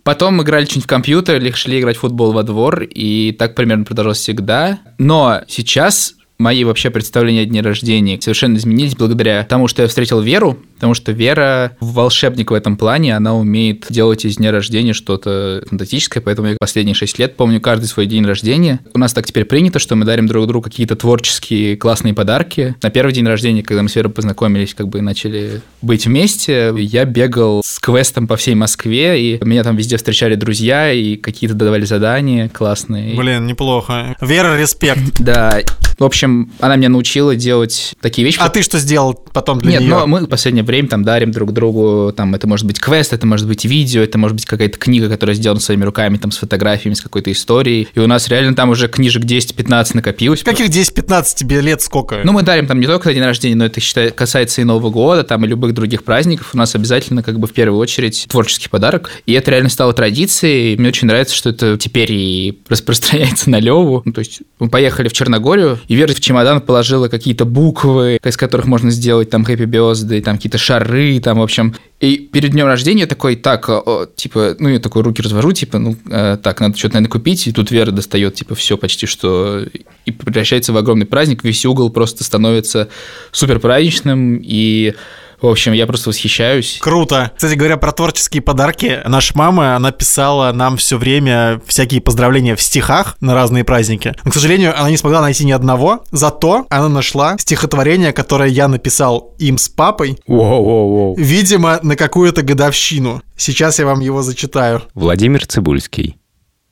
Потом 0.04 0.42
играли 0.42 0.66
что-нибудь 0.66 0.86
в 0.86 0.88
компьютер 0.88 1.38
или 1.38 1.52
шли 1.52 1.80
играть 1.80 1.98
в 1.98 2.02
футбол 2.02 2.32
во 2.32 2.44
двор, 2.44 2.84
и 2.84 3.36
так 3.38 3.56
примерно 3.56 3.84
продолжалось 3.84 4.20
всегда. 4.20 4.80
Но 4.98 5.42
сейчас 5.48 6.14
мои 6.38 6.64
вообще 6.64 6.90
представления 6.90 7.42
о 7.42 7.46
дне 7.46 7.62
рождения 7.62 8.20
совершенно 8.22 8.58
изменились 8.58 8.96
благодаря 8.96 9.44
тому, 9.44 9.68
что 9.68 9.82
я 9.82 9.88
встретил 9.88 10.22
Веру, 10.22 10.60
потому 10.78 10.94
что 10.94 11.12
Вера 11.12 11.76
волшебник 11.80 12.52
в 12.52 12.54
этом 12.54 12.78
плане, 12.78 13.16
она 13.16 13.36
умеет 13.36 13.88
делать 13.90 14.26
из 14.26 14.38
дня 14.38 14.52
рождения 14.52 14.94
что-то 14.94 15.64
фантастическое, 15.68 16.22
поэтому 16.22 16.50
я 16.50 16.56
последние 16.60 16.94
шесть 16.94 17.18
лет 17.18 17.36
помню 17.36 17.60
каждый 17.60 17.86
свой 17.86 18.06
день 18.06 18.26
рождения. 18.26 18.80
У 18.94 19.00
нас 19.00 19.12
так 19.12 19.26
теперь 19.26 19.46
принято, 19.46 19.80
что 19.80 19.96
мы 19.96 20.06
дарим 20.06 20.28
друг 20.28 20.48
другу 20.48 20.64
какие-то 20.64 20.96
творческие 20.96 21.78
классные 21.78 22.14
подарки. 22.14 22.76
На 22.84 22.92
первый 22.92 23.12
день 23.12 23.26
рождения, 23.26 23.64
когда 23.64 23.82
мы 23.82 23.90
с 23.90 23.96
Верой 23.96 24.12
познакомились, 24.12 24.76
как 24.76 24.88
бы 24.88 25.02
начали 25.02 25.62
быть 25.82 26.06
вместе, 26.06 26.74
я 26.78 27.06
бегал 27.06 27.64
с 27.66 27.80
квестом 27.80 28.28
по 28.28 28.38
всей 28.38 28.54
Москве, 28.54 29.20
и 29.20 29.44
меня 29.44 29.64
там 29.64 29.76
везде 29.76 29.98
встречали 29.98 30.36
друзья, 30.36 30.92
и 30.92 31.16
какие-то 31.16 31.56
давали 31.56 31.86
задания 31.86 32.50
классные. 32.50 33.16
Блин, 33.16 33.48
неплохо. 33.48 34.16
Вера, 34.22 34.58
респект. 34.60 35.02
Да, 35.28 35.60
в 36.00 36.04
общем, 36.04 36.52
она 36.60 36.76
меня 36.76 36.90
научила 36.90 37.36
делать 37.36 37.96
такие 38.02 38.24
вещи. 38.24 38.38
А 38.40 38.50
ты 38.50 38.62
что 38.62 38.78
сделал 38.78 39.14
потом 39.34 39.60
для 39.60 39.72
Нет, 39.72 39.82
нее? 39.82 39.90
но 39.90 40.08
мы 40.08 40.28
последнее 40.28 40.64
время 40.68 40.88
там 40.88 41.04
дарим 41.04 41.32
друг 41.32 41.54
другу, 41.54 42.14
там, 42.16 42.36
это 42.36 42.48
может 42.48 42.66
быть 42.66 42.80
квест, 42.80 43.14
это 43.14 43.26
может 43.26 43.48
быть 43.48 43.66
видео, 43.66 44.04
это 44.04 44.18
может 44.18 44.36
быть 44.36 44.46
какая-то 44.46 44.78
книга, 44.78 45.10
которая 45.10 45.36
сделана 45.36 45.60
своими 45.60 45.84
руками, 45.84 46.18
там, 46.18 46.32
с 46.32 46.38
фотографиями, 46.38 46.94
с 46.94 47.02
какой-то 47.02 47.32
историей. 47.32 47.88
И 47.96 48.00
у 48.00 48.08
нас 48.08 48.28
реально 48.28 48.56
там 48.56 48.70
уже 48.70 48.88
книжек 48.88 49.24
10-15 49.24 49.92
накопилось. 49.94 50.44
Каких 50.44 50.68
10-15 50.68 51.36
тебе 51.36 51.62
лет 51.62 51.82
сколько? 51.82 52.22
Ну, 52.24 52.32
мы 52.34 52.44
дарим 52.44 52.68
там 52.68 52.80
не 52.80 52.86
только 52.86 53.10
на 53.10 53.14
день 53.16 53.24
рождения, 53.24 53.56
но 53.56 53.66
это 53.66 53.80
считай, 53.80 54.12
касается 54.12 54.62
и 54.62 54.64
Нового 54.64 54.90
года, 54.90 55.24
там, 55.24 55.44
и 55.46 55.48
любых 55.48 55.74
других 55.74 56.04
праздников. 56.04 56.52
У 56.54 56.58
нас 56.58 56.76
обязательно, 56.76 57.24
как 57.24 57.40
бы, 57.40 57.48
в 57.48 57.54
первую 57.54 57.80
очередь, 57.80 58.28
творческий 58.30 58.70
подарок. 58.70 59.10
И 59.26 59.34
это 59.34 59.52
реально 59.52 59.70
стало 59.70 59.94
традицией. 59.94 60.74
И 60.74 60.78
мне 60.78 60.90
очень 60.90 61.08
нравится, 61.08 61.36
что 61.36 61.50
это 61.50 61.78
теперь 61.78 62.12
и 62.12 62.60
распространяется 62.68 63.50
на 63.50 63.60
Леву. 63.60 64.02
Ну, 64.06 64.12
то 64.12 64.20
есть 64.20 64.42
мы 64.60 64.70
поехали 64.70 65.08
в 65.08 65.14
Черногорию, 65.14 65.80
и 65.88 65.96
Вера 65.96 66.14
в 66.14 66.20
чемодан 66.20 66.62
положила 66.62 67.08
какие-то 67.08 67.46
буквы, 67.46 68.20
из 68.24 68.38
которых 68.38 68.66
можно 68.66 68.92
сделать 68.92 69.30
там 69.30 69.44
Birthday, 69.44 70.22
там 70.22 70.36
какие-то 70.38 70.57
шары, 70.58 71.20
там, 71.20 71.40
в 71.40 71.42
общем. 71.44 71.76
И 72.00 72.18
перед 72.18 72.52
днем 72.52 72.68
рождения 72.68 73.08
такой, 73.08 73.36
так, 73.36 73.70
о, 73.70 74.08
типа, 74.16 74.56
ну, 74.60 74.70
я 74.70 74.80
такой 74.80 75.02
руки 75.02 75.22
развожу, 75.22 75.52
типа, 75.52 75.80
ну, 75.80 75.96
э, 76.10 76.38
так, 76.42 76.60
надо 76.60 76.78
что-то, 76.78 76.96
наверное, 76.96 77.12
купить, 77.12 77.48
и 77.48 77.52
тут 77.52 77.72
Вера 77.72 77.92
достает, 77.92 78.36
типа, 78.36 78.54
все 78.54 78.78
почти 78.78 79.08
что, 79.08 79.66
и 80.06 80.12
превращается 80.12 80.74
в 80.74 80.78
огромный 80.78 81.08
праздник, 81.08 81.44
весь 81.44 81.66
угол 81.66 81.90
просто 81.90 82.24
становится 82.24 82.90
супер 83.32 83.60
праздничным, 83.60 84.40
и, 84.44 84.94
в 85.42 85.46
общем, 85.46 85.74
я 85.74 85.86
просто 85.86 86.10
восхищаюсь. 86.10 86.80
Круто. 86.82 87.32
Кстати 87.36 87.54
говоря, 87.54 87.78
про 87.78 87.92
творческие 87.92 88.42
подарки. 88.42 89.02
Наша 89.06 89.38
мама, 89.38 89.76
она 89.76 89.92
писала 89.92 90.52
нам 90.52 90.78
все 90.78 90.98
время 90.98 91.62
всякие 91.68 92.02
поздравления 92.02 92.56
в 92.56 92.62
стихах 92.62 93.18
на 93.22 93.36
разные 93.36 93.64
праздники. 93.64 94.16
Но, 94.24 94.32
к 94.32 94.34
сожалению, 94.34 94.78
она 94.78 94.90
не 94.90 94.98
смогла 94.98 95.22
найти 95.22 95.46
ни 95.46 95.52
одного. 95.52 96.04
Зато 96.12 96.66
она 96.70 96.90
нашла 96.90 97.38
стихотворение, 97.38 98.14
которое 98.14 98.50
я 98.50 98.68
написал 98.68 99.36
им 99.38 99.58
с 99.58 99.70
папой. 99.70 100.18
Воу-воу-воу. 100.28 101.16
Видимо, 101.18 101.80
на 101.84 101.96
какую-то 101.96 102.42
годовщину. 102.42 103.22
Сейчас 103.36 103.78
я 103.78 103.86
вам 103.86 104.00
его 104.00 104.24
зачитаю. 104.24 104.82
Владимир 104.96 105.46
Цибульский. 105.46 106.18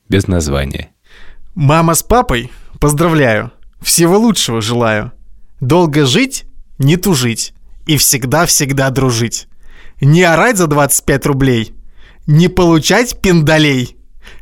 Без 0.08 0.26
названия. 0.26 0.90
Мама 1.54 1.94
с 1.94 2.02
папой, 2.02 2.50
поздравляю. 2.80 3.52
Всего 3.80 4.18
лучшего 4.18 4.60
желаю. 4.60 5.12
Долго 5.60 6.04
жить, 6.04 6.44
не 6.78 6.96
тужить. 6.96 7.52
И 7.86 7.96
всегда-всегда 7.96 8.90
дружить. 8.90 9.46
Не 10.00 10.22
орать 10.22 10.58
за 10.58 10.66
25 10.66 11.26
рублей. 11.26 11.74
Не 12.26 12.48
получать 12.48 13.20
пиндалей. 13.20 13.96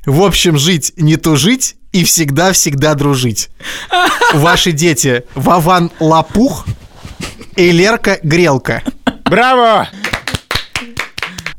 В 0.07 0.23
общем, 0.23 0.59
жить, 0.59 0.95
не 0.97 1.17
тужить 1.17 1.77
и 1.93 2.05
всегда-всегда 2.05 2.95
дружить. 2.95 3.51
Ваши 4.33 4.73
дети 4.73 5.25
Вован 5.35 5.91
Лопух 6.01 6.67
и 7.57 7.71
Лерка 7.71 8.19
Грелка. 8.23 8.83
Браво! 9.25 9.89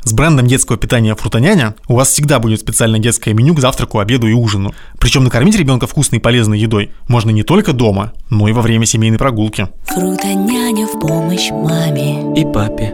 С 0.05 0.13
брендом 0.13 0.45
детского 0.45 0.77
питания 0.77 1.15
«Фрутоняня» 1.15 1.73
у 1.87 1.95
вас 1.95 2.11
всегда 2.11 2.37
будет 2.37 2.59
специальное 2.59 2.99
детское 2.99 3.33
меню 3.33 3.55
к 3.55 3.59
завтраку, 3.59 3.97
обеду 3.97 4.27
и 4.27 4.33
ужину. 4.33 4.75
Причем 4.99 5.23
накормить 5.23 5.57
ребенка 5.57 5.87
вкусной 5.87 6.19
и 6.19 6.21
полезной 6.21 6.59
едой 6.59 6.91
можно 7.07 7.31
не 7.31 7.41
только 7.41 7.73
дома, 7.73 8.13
но 8.29 8.47
и 8.47 8.51
во 8.51 8.61
время 8.61 8.85
семейной 8.85 9.17
прогулки. 9.17 9.67
Фрутоняня 9.87 10.85
в 10.85 10.99
помощь 10.99 11.49
маме. 11.49 12.39
И 12.39 12.45
папе. 12.45 12.93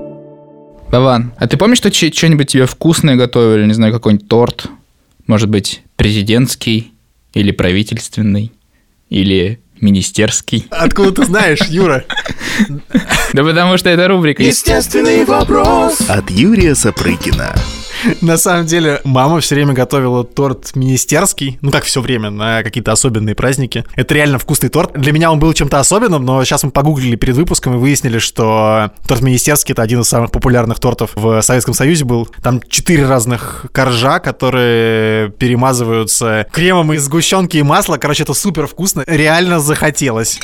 Вован, 0.89 1.33
а 1.37 1.47
ты 1.47 1.57
помнишь, 1.57 1.79
что 1.79 1.91
что-нибудь 1.91 2.47
тебе 2.47 2.65
вкусное 2.65 3.17
готовили? 3.17 3.65
Не 3.65 3.73
знаю, 3.73 3.91
какой-нибудь 3.91 4.29
торт? 4.29 4.67
Может 5.27 5.49
быть, 5.49 5.83
президентский? 5.97 6.93
Или 7.33 7.51
правительственный? 7.51 8.53
Или 9.09 9.59
министерский? 9.81 10.65
Откуда 10.69 11.11
ты 11.11 11.25
знаешь, 11.25 11.59
Юра? 11.67 12.05
Да 13.33 13.43
потому 13.43 13.77
что 13.77 13.89
это 13.89 14.07
рубрика. 14.07 14.43
Естественный 14.43 15.23
вопрос 15.23 16.01
от 16.09 16.29
Юрия 16.29 16.75
Сапрыкина. 16.75 17.55
На 18.21 18.37
самом 18.37 18.65
деле, 18.65 18.99
мама 19.03 19.39
все 19.41 19.55
время 19.55 19.73
готовила 19.73 20.23
торт 20.23 20.75
министерский, 20.75 21.59
ну 21.61 21.71
как 21.71 21.83
все 21.83 22.01
время, 22.01 22.29
на 22.29 22.63
какие-то 22.63 22.91
особенные 22.91 23.35
праздники. 23.35 23.85
Это 23.95 24.15
реально 24.15 24.39
вкусный 24.39 24.69
торт. 24.69 24.93
Для 24.93 25.11
меня 25.11 25.31
он 25.31 25.39
был 25.39 25.53
чем-то 25.53 25.79
особенным, 25.79 26.25
но 26.25 26.43
сейчас 26.43 26.63
мы 26.63 26.71
погуглили 26.71 27.15
перед 27.15 27.35
выпуском 27.35 27.75
и 27.75 27.77
выяснили, 27.77 28.17
что 28.17 28.91
торт 29.07 29.21
министерский 29.21 29.73
это 29.73 29.83
один 29.83 30.01
из 30.01 30.07
самых 30.07 30.31
популярных 30.31 30.79
тортов 30.79 31.11
в 31.15 31.41
Советском 31.41 31.73
Союзе 31.73 32.03
был. 32.05 32.27
Там 32.41 32.59
четыре 32.67 33.05
разных 33.05 33.67
коржа, 33.71 34.19
которые 34.19 35.29
перемазываются 35.29 36.47
кремом 36.51 36.91
из 36.93 37.03
сгущенки 37.03 37.57
и 37.57 37.63
масла. 37.63 37.97
Короче, 37.97 38.23
это 38.23 38.33
супер 38.33 38.67
вкусно. 38.67 39.03
Реально 39.05 39.59
захотелось. 39.59 40.39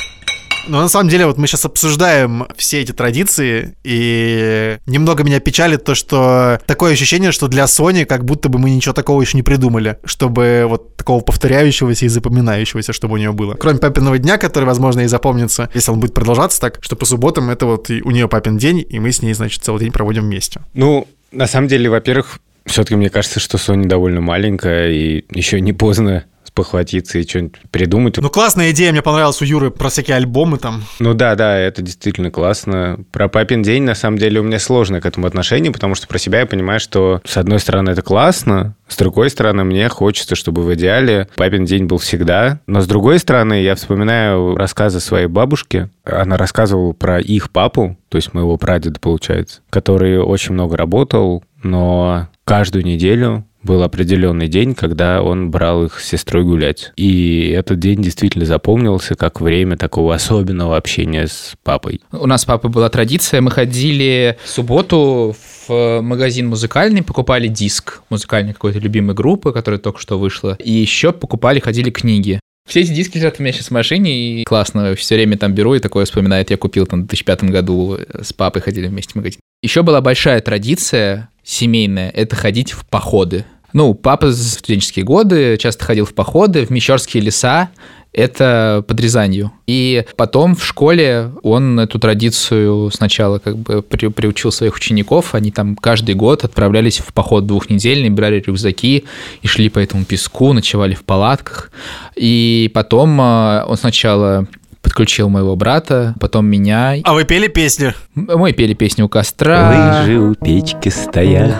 Но 0.68 0.82
на 0.82 0.88
самом 0.88 1.08
деле 1.08 1.26
вот 1.26 1.38
мы 1.38 1.46
сейчас 1.46 1.64
обсуждаем 1.64 2.46
все 2.56 2.80
эти 2.80 2.92
традиции, 2.92 3.74
и 3.84 4.76
немного 4.86 5.24
меня 5.24 5.40
печалит 5.40 5.84
то, 5.84 5.94
что 5.94 6.60
такое 6.66 6.92
ощущение, 6.92 7.32
что 7.32 7.48
для 7.48 7.64
Sony 7.64 8.04
как 8.04 8.24
будто 8.24 8.48
бы 8.48 8.58
мы 8.58 8.70
ничего 8.70 8.92
такого 8.92 9.20
еще 9.22 9.36
не 9.36 9.42
придумали, 9.42 9.98
чтобы 10.04 10.66
вот 10.68 10.96
такого 10.96 11.20
повторяющегося 11.20 12.04
и 12.04 12.08
запоминающегося, 12.08 12.92
чтобы 12.92 13.14
у 13.14 13.16
нее 13.16 13.32
было. 13.32 13.54
Кроме 13.54 13.78
папиного 13.78 14.18
дня, 14.18 14.36
который, 14.36 14.64
возможно, 14.64 15.00
и 15.00 15.06
запомнится, 15.06 15.70
если 15.74 15.90
он 15.90 16.00
будет 16.00 16.14
продолжаться 16.14 16.60
так, 16.60 16.78
что 16.80 16.96
по 16.96 17.06
субботам 17.06 17.50
это 17.50 17.66
вот 17.66 17.90
у 17.90 18.10
нее 18.10 18.28
папин 18.28 18.58
день, 18.58 18.84
и 18.88 18.98
мы 19.00 19.12
с 19.12 19.22
ней, 19.22 19.32
значит, 19.32 19.62
целый 19.62 19.80
день 19.80 19.92
проводим 19.92 20.24
вместе. 20.24 20.60
Ну, 20.74 21.08
на 21.32 21.46
самом 21.46 21.68
деле, 21.68 21.88
во-первых, 21.88 22.40
все-таки 22.66 22.96
мне 22.96 23.08
кажется, 23.10 23.40
что 23.40 23.56
Sony 23.56 23.86
довольно 23.86 24.20
маленькая, 24.20 24.90
и 24.90 25.24
еще 25.30 25.60
не 25.60 25.72
поздно 25.72 26.24
спохватиться 26.58 27.18
и 27.18 27.26
что-нибудь 27.26 27.60
придумать. 27.70 28.16
Ну, 28.18 28.30
классная 28.30 28.72
идея, 28.72 28.90
мне 28.90 29.00
понравилась 29.00 29.40
у 29.40 29.44
Юры 29.44 29.70
про 29.70 29.90
всякие 29.90 30.16
альбомы 30.16 30.58
там. 30.58 30.82
Ну 30.98 31.14
да, 31.14 31.36
да, 31.36 31.56
это 31.56 31.82
действительно 31.82 32.32
классно. 32.32 32.98
Про 33.12 33.28
папин 33.28 33.62
день, 33.62 33.84
на 33.84 33.94
самом 33.94 34.18
деле, 34.18 34.40
у 34.40 34.42
меня 34.42 34.58
сложное 34.58 35.00
к 35.00 35.06
этому 35.06 35.28
отношение, 35.28 35.72
потому 35.72 35.94
что 35.94 36.08
про 36.08 36.18
себя 36.18 36.40
я 36.40 36.46
понимаю, 36.46 36.80
что, 36.80 37.20
с 37.24 37.36
одной 37.36 37.60
стороны, 37.60 37.90
это 37.90 38.02
классно, 38.02 38.74
с 38.88 38.96
другой 38.96 39.30
стороны, 39.30 39.64
мне 39.64 39.88
хочется, 39.88 40.34
чтобы 40.34 40.62
в 40.62 40.74
идеале 40.74 41.28
папин 41.36 41.64
день 41.64 41.84
был 41.84 41.98
всегда. 41.98 42.60
Но 42.66 42.80
с 42.80 42.86
другой 42.86 43.18
стороны, 43.18 43.62
я 43.62 43.74
вспоминаю 43.74 44.56
рассказы 44.56 44.98
своей 44.98 45.26
бабушки. 45.26 45.90
Она 46.04 46.36
рассказывала 46.36 46.92
про 46.92 47.20
их 47.20 47.50
папу, 47.50 47.98
то 48.08 48.16
есть 48.16 48.32
моего 48.32 48.56
прадеда, 48.56 48.98
получается, 48.98 49.60
который 49.70 50.18
очень 50.18 50.54
много 50.54 50.76
работал, 50.76 51.44
но 51.62 52.28
каждую 52.44 52.84
неделю 52.84 53.44
был 53.68 53.82
определенный 53.82 54.48
день, 54.48 54.74
когда 54.74 55.22
он 55.22 55.50
брал 55.50 55.84
их 55.84 56.00
с 56.00 56.08
сестрой 56.08 56.42
гулять. 56.42 56.92
И 56.96 57.50
этот 57.54 57.78
день 57.78 58.00
действительно 58.00 58.46
запомнился 58.46 59.14
как 59.14 59.42
время 59.42 59.76
такого 59.76 60.14
особенного 60.14 60.78
общения 60.78 61.26
с 61.26 61.54
папой. 61.62 62.00
У 62.10 62.26
нас 62.26 62.42
с 62.42 62.44
папой 62.46 62.70
была 62.70 62.88
традиция, 62.88 63.42
мы 63.42 63.50
ходили 63.50 64.38
в 64.42 64.48
субботу 64.48 65.36
в 65.66 66.00
магазин 66.00 66.48
музыкальный, 66.48 67.02
покупали 67.02 67.46
диск 67.48 68.00
музыкальной 68.08 68.54
какой-то 68.54 68.78
любимой 68.78 69.14
группы, 69.14 69.52
которая 69.52 69.78
только 69.78 70.00
что 70.00 70.18
вышла, 70.18 70.56
и 70.58 70.72
еще 70.72 71.12
покупали, 71.12 71.60
ходили 71.60 71.90
книги. 71.90 72.40
Все 72.66 72.80
эти 72.80 72.92
диски 72.92 73.18
лежат 73.18 73.36
у 73.38 73.42
меня 73.42 73.52
сейчас 73.52 73.68
в 73.68 73.72
машине, 73.72 74.40
и 74.40 74.44
классно, 74.44 74.94
все 74.94 75.14
время 75.14 75.36
там 75.36 75.54
беру 75.54 75.74
и 75.74 75.78
такое 75.78 76.06
вспоминает. 76.06 76.50
Я 76.50 76.56
купил 76.56 76.86
там 76.86 77.02
в 77.02 77.06
2005 77.06 77.44
году 77.44 77.98
с 78.22 78.32
папой 78.32 78.62
ходили 78.62 78.86
вместе 78.88 79.12
в 79.12 79.16
магазин. 79.16 79.40
Еще 79.62 79.82
была 79.82 80.00
большая 80.00 80.40
традиция 80.40 81.28
семейная– 81.42 82.10
это 82.14 82.36
ходить 82.36 82.72
в 82.72 82.86
походы. 82.86 83.44
Ну, 83.72 83.94
папа 83.94 84.32
за 84.32 84.50
студенческие 84.50 85.04
годы 85.04 85.56
часто 85.58 85.84
ходил 85.84 86.06
в 86.06 86.14
походы 86.14 86.64
в 86.64 86.70
Мещерские 86.70 87.22
леса, 87.22 87.70
это 88.12 88.82
под 88.88 88.98
Рязанью. 89.00 89.52
И 89.66 90.04
потом 90.16 90.56
в 90.56 90.64
школе 90.64 91.30
он 91.42 91.78
эту 91.78 91.98
традицию 91.98 92.90
сначала 92.90 93.38
как 93.38 93.58
бы 93.58 93.82
при, 93.82 94.08
приучил 94.08 94.50
своих 94.50 94.76
учеников. 94.76 95.34
Они 95.34 95.50
там 95.50 95.76
каждый 95.76 96.14
год 96.14 96.44
отправлялись 96.44 96.98
в 96.98 97.12
поход 97.12 97.46
двухнедельный, 97.46 98.10
брали 98.10 98.40
рюкзаки 98.40 99.04
и 99.42 99.46
шли 99.46 99.68
по 99.68 99.78
этому 99.78 100.04
песку, 100.04 100.52
ночевали 100.52 100.94
в 100.94 101.04
палатках. 101.04 101.70
И 102.16 102.70
потом 102.72 103.18
а, 103.20 103.66
он 103.68 103.76
сначала 103.76 104.48
подключил 104.88 105.28
моего 105.28 105.54
брата, 105.54 106.14
потом 106.18 106.46
меня. 106.46 106.96
А 107.04 107.12
вы 107.12 107.24
пели 107.24 107.48
песни? 107.48 107.92
Мы 108.14 108.54
пели 108.54 108.72
песню 108.72 109.04
у 109.04 109.08
костра. 109.10 110.00
Лыжи 110.00 110.18
у 110.18 110.34
печки 110.34 110.88
стоят, 110.88 111.54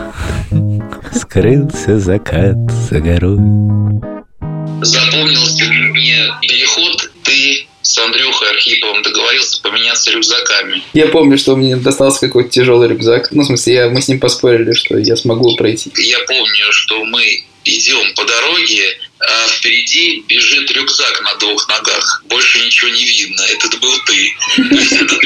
скрылся 1.14 1.99
закат 1.99 2.56
за 2.88 3.00
горой. 3.00 3.38
Запомнился 4.80 5.64
мне 5.66 6.32
переход 6.40 7.11
«ты» 7.23 7.66
с 7.82 7.99
Андрюхой 7.99 8.50
Архиповым 8.50 9.02
договорился 9.02 9.61
поменяться 9.62 10.11
рюкзаками. 10.11 10.82
Я 10.94 11.08
помню, 11.08 11.37
что 11.37 11.54
мне 11.54 11.76
достался 11.76 12.20
какой-то 12.20 12.49
тяжелый 12.49 12.88
рюкзак. 12.88 13.30
Ну, 13.32 13.42
в 13.42 13.47
смысле, 13.47 13.75
я, 13.75 13.88
мы 13.90 14.00
с 14.00 14.08
ним 14.08 14.20
поспорили, 14.20 14.73
что 14.73 14.97
я 14.97 15.16
смогу 15.16 15.54
пройти. 15.56 15.92
Я 15.97 16.18
помню, 16.26 16.66
что 16.70 17.04
мы 17.04 17.23
идем 17.64 18.14
по 18.14 18.25
дороге, 18.25 18.99
а 19.20 19.48
впереди 19.48 20.25
бежит 20.28 20.70
рюкзак 20.70 21.22
на 21.22 21.34
двух 21.38 21.68
ногах. 21.68 22.22
Больше 22.28 22.64
ничего 22.64 22.90
не 22.90 23.04
видно. 23.04 23.42
Это 23.42 23.76
был 23.78 23.92
ты. 24.06 24.34
Этот. 24.94 25.25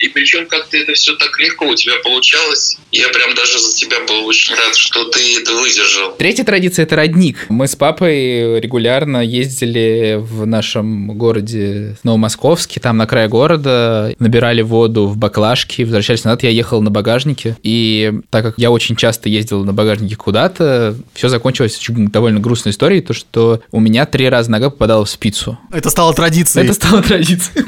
И 0.00 0.08
причем 0.08 0.46
как-то 0.46 0.76
это 0.76 0.92
все 0.94 1.14
так 1.16 1.38
легко 1.38 1.66
у 1.66 1.74
тебя 1.74 1.94
получалось. 2.02 2.76
Я 2.90 3.08
прям 3.08 3.34
даже 3.34 3.58
за 3.58 3.74
тебя 3.74 4.00
был 4.06 4.26
очень 4.26 4.54
рад, 4.54 4.76
что 4.76 5.04
ты 5.04 5.38
это 5.38 5.54
выдержал. 5.54 6.14
Третья 6.16 6.44
традиция– 6.44 6.82
это 6.84 6.96
родник. 6.96 7.46
Мы 7.48 7.68
с 7.68 7.76
папой 7.76 8.60
регулярно 8.60 9.24
ездили 9.24 10.16
в 10.18 10.46
нашем 10.46 11.16
городе 11.16 11.96
Новомосковске, 12.02 12.80
там 12.80 12.96
на 12.96 13.06
край 13.06 13.28
города, 13.28 14.14
набирали 14.18 14.62
воду 14.62 15.06
в 15.06 15.16
баклажки, 15.16 15.82
возвращались 15.82 16.24
назад. 16.24 16.42
Я 16.42 16.50
ехал 16.50 16.82
на 16.82 16.90
багажнике, 16.90 17.56
и 17.62 18.12
так 18.30 18.44
как 18.44 18.54
я 18.58 18.70
очень 18.70 18.96
часто 18.96 19.28
ездил 19.28 19.64
на 19.64 19.72
багажнике 19.72 20.16
куда-то, 20.16 20.96
все 21.14 21.28
закончилось 21.28 21.80
довольно 21.88 22.40
грустной 22.40 22.72
историей, 22.72 23.00
то, 23.00 23.12
что 23.14 23.21
у 23.70 23.80
меня 23.80 24.06
три 24.06 24.28
раза 24.28 24.50
нога 24.50 24.70
попадала 24.70 25.04
в 25.04 25.10
спицу. 25.10 25.58
Это 25.70 25.90
стало 25.90 26.14
традицией. 26.14 26.64
Это 26.64 26.74
стало 26.74 27.02
традицией. 27.02 27.64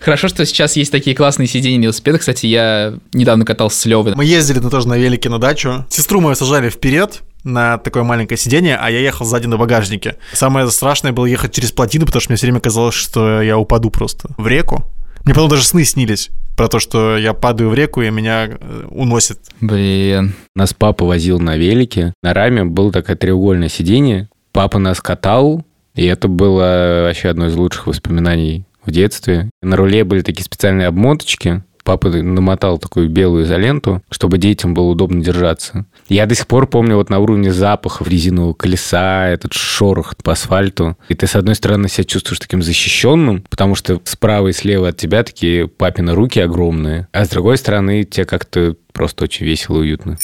Хорошо, 0.00 0.28
что 0.28 0.44
сейчас 0.44 0.76
есть 0.76 0.92
такие 0.92 1.16
классные 1.16 1.46
сиденья 1.46 1.78
на 1.78 1.82
велосипедах. 1.84 2.20
Кстати, 2.20 2.44
я 2.44 2.94
недавно 3.14 3.46
катался 3.46 3.80
с 3.80 3.86
Левой. 3.86 4.14
Мы 4.14 4.26
ездили 4.26 4.58
ну, 4.58 4.68
тоже 4.68 4.86
на 4.86 4.98
велике 4.98 5.30
на 5.30 5.38
дачу. 5.38 5.86
Сестру 5.88 6.20
мою 6.20 6.36
сажали 6.36 6.68
вперед, 6.68 7.22
на 7.42 7.78
такое 7.78 8.02
маленькое 8.02 8.36
сиденье, 8.36 8.76
а 8.76 8.90
я 8.90 9.00
ехал 9.00 9.24
сзади 9.24 9.46
на 9.46 9.56
багажнике. 9.56 10.16
Самое 10.32 10.70
страшное 10.70 11.12
было 11.12 11.26
ехать 11.26 11.54
через 11.54 11.72
плотину, 11.72 12.06
потому 12.06 12.20
что 12.20 12.32
мне 12.32 12.36
все 12.36 12.46
время 12.46 12.60
казалось, 12.60 12.94
что 12.94 13.40
я 13.40 13.56
упаду 13.58 13.90
просто 13.90 14.28
в 14.36 14.46
реку. 14.46 14.84
Мне 15.24 15.34
потом 15.34 15.48
даже 15.48 15.64
сны 15.64 15.84
снились 15.84 16.30
про 16.54 16.68
то, 16.68 16.78
что 16.78 17.16
я 17.16 17.32
падаю 17.32 17.70
в 17.70 17.74
реку 17.74 18.02
и 18.02 18.10
меня 18.10 18.46
э, 18.46 18.86
уносит. 18.90 19.38
Блин. 19.60 20.34
Нас 20.54 20.74
папа 20.74 21.04
возил 21.04 21.40
на 21.40 21.56
велике. 21.56 22.12
На 22.22 22.34
раме 22.34 22.64
было 22.64 22.92
такое 22.92 23.16
треугольное 23.16 23.68
сиденье. 23.68 24.28
Папа 24.54 24.78
нас 24.78 25.00
катал, 25.00 25.64
и 25.96 26.06
это 26.06 26.28
было 26.28 27.02
вообще 27.06 27.28
одно 27.28 27.48
из 27.48 27.56
лучших 27.56 27.88
воспоминаний 27.88 28.64
в 28.84 28.92
детстве. 28.92 29.50
На 29.60 29.74
руле 29.74 30.04
были 30.04 30.20
такие 30.20 30.44
специальные 30.44 30.86
обмоточки. 30.86 31.64
Папа 31.82 32.08
намотал 32.08 32.78
такую 32.78 33.10
белую 33.10 33.44
изоленту, 33.44 34.00
чтобы 34.12 34.38
детям 34.38 34.72
было 34.72 34.84
удобно 34.84 35.24
держаться. 35.24 35.86
Я 36.08 36.26
до 36.26 36.36
сих 36.36 36.46
пор 36.46 36.68
помню 36.68 36.94
вот 36.94 37.10
на 37.10 37.18
уровне 37.18 37.52
запахов 37.52 38.06
резинового 38.06 38.54
колеса, 38.54 39.26
этот 39.28 39.52
шорох 39.54 40.16
по 40.22 40.32
асфальту. 40.32 40.96
И 41.08 41.14
ты, 41.14 41.26
с 41.26 41.34
одной 41.34 41.56
стороны, 41.56 41.88
себя 41.88 42.04
чувствуешь 42.04 42.38
таким 42.38 42.62
защищенным, 42.62 43.44
потому 43.50 43.74
что 43.74 44.00
справа 44.04 44.48
и 44.48 44.52
слева 44.52 44.88
от 44.88 44.96
тебя 44.96 45.24
такие 45.24 45.66
папины 45.66 46.14
руки 46.14 46.38
огромные, 46.38 47.08
а 47.10 47.24
с 47.24 47.28
другой 47.28 47.58
стороны, 47.58 48.04
тебе 48.04 48.24
как-то 48.24 48.76
просто 48.92 49.24
очень 49.24 49.46
весело 49.46 49.78
и 49.78 49.80
уютно. 49.80 50.16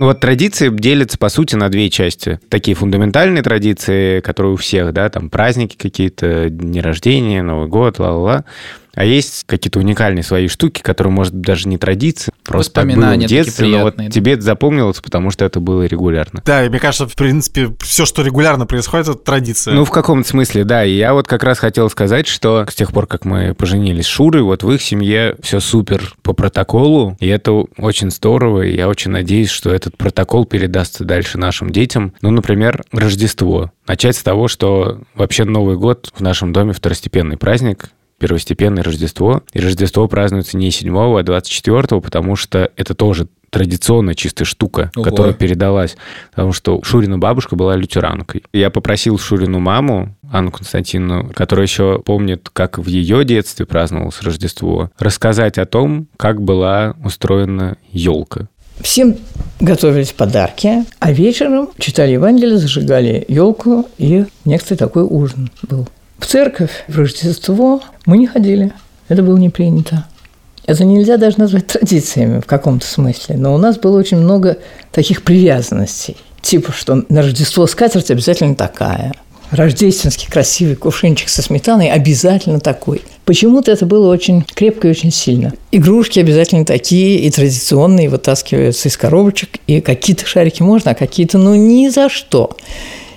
Ну 0.00 0.06
вот 0.06 0.18
традиции 0.18 0.70
делятся, 0.70 1.18
по 1.18 1.28
сути, 1.28 1.54
на 1.54 1.68
две 1.68 1.88
части. 1.88 2.40
Такие 2.48 2.74
фундаментальные 2.74 3.44
традиции, 3.44 4.18
которые 4.20 4.54
у 4.54 4.56
всех, 4.56 4.92
да, 4.92 5.08
там 5.08 5.30
праздники 5.30 5.76
какие-то, 5.76 6.50
дни 6.50 6.80
рождения, 6.80 7.42
Новый 7.42 7.68
год, 7.68 8.00
ла-ла-ла. 8.00 8.44
А 8.96 9.04
есть 9.04 9.44
какие-то 9.46 9.78
уникальные 9.78 10.24
свои 10.24 10.48
штуки, 10.48 10.82
которые, 10.82 11.12
может, 11.12 11.40
даже 11.40 11.68
не 11.68 11.78
традиции, 11.78 12.32
просто 12.44 12.72
так 12.72 12.86
было 12.86 13.14
в 13.14 13.18
детстве, 13.26 13.68
но 13.68 13.82
вот 13.82 13.96
да. 13.96 14.10
тебе 14.10 14.32
это 14.32 14.42
запомнилось, 14.42 15.00
потому 15.00 15.30
что 15.30 15.44
это 15.44 15.60
было 15.60 15.84
регулярно. 15.84 16.42
Да, 16.44 16.64
и 16.64 16.68
мне 16.68 16.78
кажется, 16.78 17.08
в 17.08 17.14
принципе, 17.14 17.74
все, 17.80 18.04
что 18.06 18.22
регулярно 18.22 18.66
происходит, 18.66 19.08
это 19.08 19.18
традиция. 19.18 19.74
Ну, 19.74 19.84
в 19.84 19.90
каком-то 19.90 20.28
смысле, 20.28 20.64
да. 20.64 20.84
И 20.84 20.94
я 20.94 21.14
вот 21.14 21.26
как 21.26 21.42
раз 21.42 21.58
хотел 21.58 21.88
сказать, 21.90 22.26
что 22.26 22.66
с 22.68 22.74
тех 22.74 22.92
пор, 22.92 23.06
как 23.06 23.24
мы 23.24 23.54
поженились 23.54 24.04
с 24.04 24.08
Шурой, 24.08 24.42
вот 24.42 24.62
в 24.62 24.70
их 24.70 24.82
семье 24.82 25.36
все 25.42 25.60
супер 25.60 26.14
по 26.22 26.32
протоколу, 26.32 27.16
и 27.20 27.26
это 27.26 27.52
очень 27.52 28.10
здорово, 28.10 28.62
и 28.62 28.76
я 28.76 28.88
очень 28.88 29.10
надеюсь, 29.10 29.50
что 29.50 29.70
этот 29.70 29.96
протокол 29.96 30.44
передастся 30.44 31.04
дальше 31.04 31.38
нашим 31.38 31.70
детям. 31.70 32.14
Ну, 32.20 32.30
например, 32.30 32.84
Рождество. 32.92 33.72
Начать 33.86 34.16
с 34.16 34.22
того, 34.22 34.48
что 34.48 35.00
вообще 35.14 35.44
Новый 35.44 35.76
год 35.76 36.10
в 36.14 36.20
нашем 36.20 36.52
доме 36.52 36.72
второстепенный 36.72 37.36
праздник, 37.36 37.90
первостепенное 38.24 38.82
Рождество. 38.82 39.42
И 39.52 39.60
Рождество 39.60 40.08
празднуется 40.08 40.56
не 40.56 40.70
7, 40.70 40.96
а 40.96 41.22
24, 41.22 42.00
потому 42.00 42.36
что 42.36 42.70
это 42.74 42.94
тоже 42.94 43.28
традиционная 43.50 44.14
чистая 44.14 44.46
штука, 44.46 44.90
Ого. 44.96 45.04
которая 45.04 45.34
передалась. 45.34 45.98
Потому 46.30 46.54
что 46.54 46.82
Шурина 46.82 47.18
бабушка 47.18 47.54
была 47.54 47.76
лютеранкой. 47.76 48.42
Я 48.54 48.70
попросил 48.70 49.18
Шурину 49.18 49.58
маму, 49.58 50.16
Анну 50.32 50.50
Константиновну, 50.52 51.32
которая 51.34 51.66
еще 51.66 52.00
помнит, 52.02 52.48
как 52.50 52.78
в 52.78 52.86
ее 52.88 53.26
детстве 53.26 53.66
праздновалось 53.66 54.22
Рождество, 54.22 54.90
рассказать 54.98 55.58
о 55.58 55.66
том, 55.66 56.06
как 56.16 56.40
была 56.40 56.96
устроена 57.04 57.76
елка. 57.92 58.48
Всем 58.80 59.16
готовились 59.60 60.12
подарки, 60.12 60.84
а 60.98 61.12
вечером 61.12 61.68
читали 61.78 62.12
Евангелие, 62.12 62.56
зажигали 62.56 63.24
елку, 63.28 63.86
и 63.98 64.24
некоторый 64.46 64.78
такой 64.78 65.02
ужин 65.02 65.50
был. 65.68 65.86
В 66.24 66.26
церковь 66.26 66.84
в 66.88 66.98
Рождество 66.98 67.82
мы 68.06 68.16
не 68.16 68.26
ходили. 68.26 68.72
Это 69.08 69.22
было 69.22 69.36
не 69.36 69.50
принято. 69.50 70.06
Это 70.64 70.82
нельзя 70.82 71.18
даже 71.18 71.38
назвать 71.38 71.66
традициями 71.66 72.40
в 72.40 72.46
каком-то 72.46 72.86
смысле. 72.86 73.36
Но 73.36 73.54
у 73.54 73.58
нас 73.58 73.76
было 73.76 73.98
очень 73.98 74.16
много 74.16 74.56
таких 74.90 75.22
привязанностей. 75.22 76.16
Типа, 76.40 76.72
что 76.72 77.04
на 77.10 77.20
Рождество 77.20 77.66
скатерть 77.66 78.10
обязательно 78.10 78.54
такая. 78.54 79.12
Рождественский 79.50 80.26
красивый 80.30 80.76
кувшинчик 80.76 81.28
со 81.28 81.42
сметаной 81.42 81.90
обязательно 81.90 82.58
такой. 82.58 83.02
Почему-то 83.26 83.70
это 83.70 83.84
было 83.84 84.10
очень 84.10 84.40
крепко 84.40 84.88
и 84.88 84.92
очень 84.92 85.12
сильно. 85.12 85.52
Игрушки 85.72 86.20
обязательно 86.20 86.64
такие 86.64 87.18
и 87.18 87.30
традиционные, 87.30 88.08
вытаскиваются 88.08 88.88
из 88.88 88.96
коробочек. 88.96 89.58
И 89.66 89.82
какие-то 89.82 90.24
шарики 90.24 90.62
можно, 90.62 90.92
а 90.92 90.94
какие-то 90.94 91.36
ну 91.36 91.54
ни 91.54 91.90
за 91.90 92.08
что. 92.08 92.56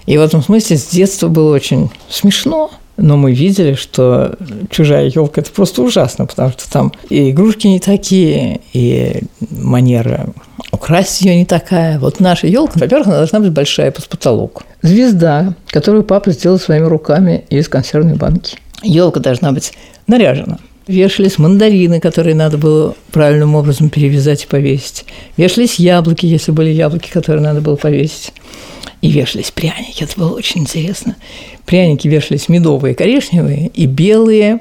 И 0.08 0.18
в 0.18 0.22
этом 0.22 0.44
смысле 0.44 0.76
с 0.76 0.88
детства 0.88 1.30
было 1.30 1.56
очень 1.56 1.90
смешно, 2.10 2.70
но 2.98 3.16
мы 3.16 3.34
видели, 3.34 3.76
что 3.76 4.36
чужая 4.70 5.06
елка 5.06 5.42
это 5.42 5.52
просто 5.52 5.84
ужасно, 5.84 6.26
потому 6.26 6.52
что 6.52 6.70
там 6.70 6.92
и 7.10 7.30
игрушки 7.32 7.68
не 7.68 7.80
такие, 7.80 8.62
и 8.74 9.22
манера 9.52 10.34
украсть 10.72 11.22
ее 11.22 11.36
не 11.36 11.46
такая. 11.46 12.00
Вот 12.00 12.20
наша 12.20 12.48
елка, 12.48 12.80
во-первых, 12.80 13.08
она 13.08 13.18
должна 13.18 13.40
быть 13.40 13.52
большая 13.52 13.92
под 13.92 14.08
потолок. 14.08 14.64
Звезда, 14.82 15.54
которую 15.68 16.04
папа 16.04 16.32
сделал 16.32 16.60
своими 16.60 16.86
руками 16.86 17.46
из 17.50 17.70
консервной 17.70 18.16
банки. 18.16 18.58
Елка 18.84 19.20
должна 19.20 19.52
быть 19.52 19.74
наряжена. 20.08 20.60
Вешались 20.88 21.38
мандарины, 21.38 22.00
которые 22.00 22.34
надо 22.34 22.58
было 22.58 22.96
правильным 23.12 23.56
образом 23.56 23.90
перевязать 23.90 24.46
и 24.46 24.48
повесить. 24.48 25.06
Вешались 25.36 25.76
яблоки, 25.80 26.26
если 26.26 26.52
были 26.52 26.70
яблоки, 26.70 27.10
которые 27.12 27.42
надо 27.42 27.60
было 27.60 27.76
повесить. 27.76 28.32
И 29.02 29.12
вешались 29.12 29.52
пряники. 29.52 30.04
Это 30.04 30.20
было 30.20 30.36
очень 30.36 30.62
интересно. 30.62 31.16
Пряники 31.66 32.08
вешались 32.08 32.50
медовые, 32.50 32.96
коричневые 32.96 33.68
и 33.68 33.86
белые, 33.86 34.60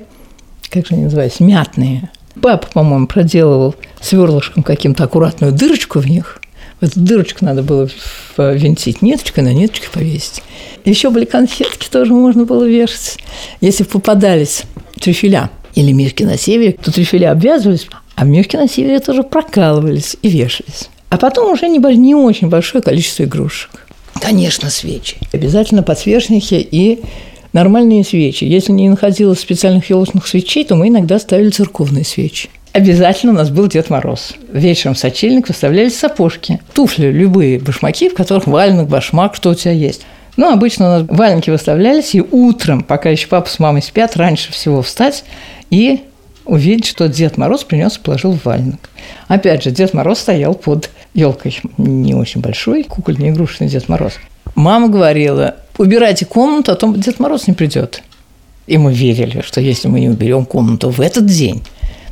как 0.69 0.87
же 0.87 0.95
они 0.95 1.05
называются, 1.05 1.43
мятные. 1.43 2.11
Папа, 2.41 2.67
по-моему, 2.73 3.07
проделывал 3.07 3.75
сверлышком 4.01 4.63
каким-то 4.63 5.05
аккуратную 5.05 5.53
дырочку 5.53 6.01
в 6.01 6.07
них. 6.07 6.41
В 6.81 6.85
эту 6.85 7.01
дырочку 7.01 7.45
надо 7.45 7.63
было 7.63 7.89
винтить 8.37 9.01
ниточкой, 9.01 9.45
на 9.45 9.55
ниточке 9.55 9.89
повесить. 9.91 10.43
Еще 10.85 11.09
были 11.09 11.25
конфетки, 11.25 11.89
тоже 11.91 12.13
можно 12.13 12.45
было 12.45 12.65
вешать. 12.65 13.17
Если 13.63 13.85
попадались 13.85 14.65
трюфеля 15.01 15.51
или 15.75 15.93
мишки 15.93 16.25
на 16.25 16.37
севере, 16.37 16.73
то 16.73 16.93
трюфеля 16.93 17.33
обвязывались, 17.33 17.87
а 18.15 18.25
мишки 18.25 18.57
на 18.57 18.69
севере 18.69 19.01
тоже 19.01 19.23
прокалывались 19.23 20.17
и 20.21 20.29
вешались. 20.29 20.91
А 21.09 21.17
потом 21.17 21.51
уже 21.51 21.69
не, 21.69 21.79
не 21.97 22.15
очень 22.15 22.49
большое 22.49 22.83
количество 22.83 23.23
игрушек. 23.23 23.86
Конечно, 24.21 24.71
свечи. 24.71 25.17
Обязательно 25.33 25.83
подсвечники 25.83 26.55
и 26.55 27.01
нормальные 27.53 28.05
свечи. 28.05 28.45
Если 28.45 28.73
не 28.73 28.89
находилось 28.89 29.41
специальных 29.41 29.89
елочных 29.91 30.27
свечей, 30.27 30.65
то 30.65 30.77
мы 30.77 30.89
иногда 30.89 31.19
ставили 31.19 31.51
церковные 31.51 32.05
свечи. 32.05 32.49
Обязательно 32.73 33.33
у 33.33 33.37
нас 33.37 33.49
был 33.49 33.69
Дед 33.69 33.89
Мороз. 33.89 34.35
Вечером 34.53 34.95
в 34.95 34.99
сочельник 34.99 35.49
выставлялись 35.49 35.99
сапожки, 35.99 36.61
туфли, 36.75 37.07
любые 37.07 37.59
башмаки, 37.59 38.11
в 38.11 38.15
которых 38.15 38.47
валенок, 38.47 38.89
башмак, 38.89 39.35
что 39.35 39.51
у 39.51 39.55
тебя 39.55 39.73
есть. 39.73 40.03
Ну, 40.37 40.53
обычно 40.53 40.87
у 40.87 40.91
нас 40.91 41.09
валенки 41.09 41.49
выставлялись, 41.49 42.15
и 42.15 42.21
утром, 42.21 42.83
пока 42.83 43.09
еще 43.09 43.29
папа 43.29 43.49
с 43.49 43.59
мамой 43.59 43.81
спят, 43.81 44.17
раньше 44.17 44.53
всего 44.53 44.83
встать 44.83 45.25
и 45.71 46.01
увидеть, 46.45 46.85
что 46.87 47.09
Дед 47.09 47.39
Мороз 47.39 47.65
принес 47.65 47.97
и 47.97 48.01
положил 48.01 48.33
в 48.33 48.45
валенок. 48.45 48.91
Опять 49.29 49.65
же, 49.65 49.71
Дед 49.71 49.95
Мороз 49.95 50.19
стоял 50.19 50.55
под 50.55 50.91
елкой, 51.17 51.61
не 51.79 52.15
очень 52.15 52.41
большой, 52.41 52.85
кукольный 52.85 53.31
игрушечный 53.31 53.69
Дед 53.69 53.89
Мороз. 53.89 54.15
Мама 54.55 54.89
говорила, 54.89 55.57
убирайте 55.79 56.25
комнату, 56.27 56.73
а 56.73 56.77
то 56.77 56.93
Дед 56.95 57.19
Мороз 57.19 57.47
не 57.47 57.55
придет. 57.55 58.03
И 58.67 58.79
мы 58.79 58.93
верили, 58.93 59.43
что 59.43 59.61
если 59.61 59.89
мы 59.89 60.01
не 60.01 60.09
уберем 60.09 60.45
комнату 60.45 60.91
в 60.91 61.01
этот 61.01 61.27
день, 61.27 61.63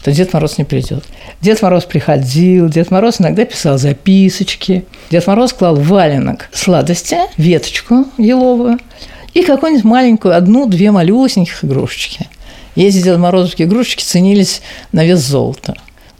то 0.03 0.12
Дед 0.12 0.33
Мороз 0.33 0.59
не 0.59 0.64
придет. 0.64 1.05
Дед 1.40 1.62
Мороз 1.62 1.85
приходил, 1.85 2.69
Дед 2.69 2.90
Мороз 2.90 3.21
иногда 3.21 3.45
писал 3.45 3.79
записочки. 3.79 4.85
Дед 5.11 5.27
Мороз 5.27 5.53
клал 5.53 5.77
валенок 5.77 6.49
сладости, 6.53 7.17
веточку 7.37 8.07
еловую 8.19 8.79
и 9.33 9.43
какую-нибудь 9.43 9.85
маленькую, 9.85 10.37
одну-две 10.37 10.90
малюсеньких 10.90 11.64
игрушечки. 11.64 12.29
Эти 12.77 13.03
Дед 13.03 13.19
Морозовские 13.19 13.67
игрушечки 13.69 14.03
ценились 14.03 14.62
на 14.93 15.05
вес 15.05 15.21
золота. 15.21 15.75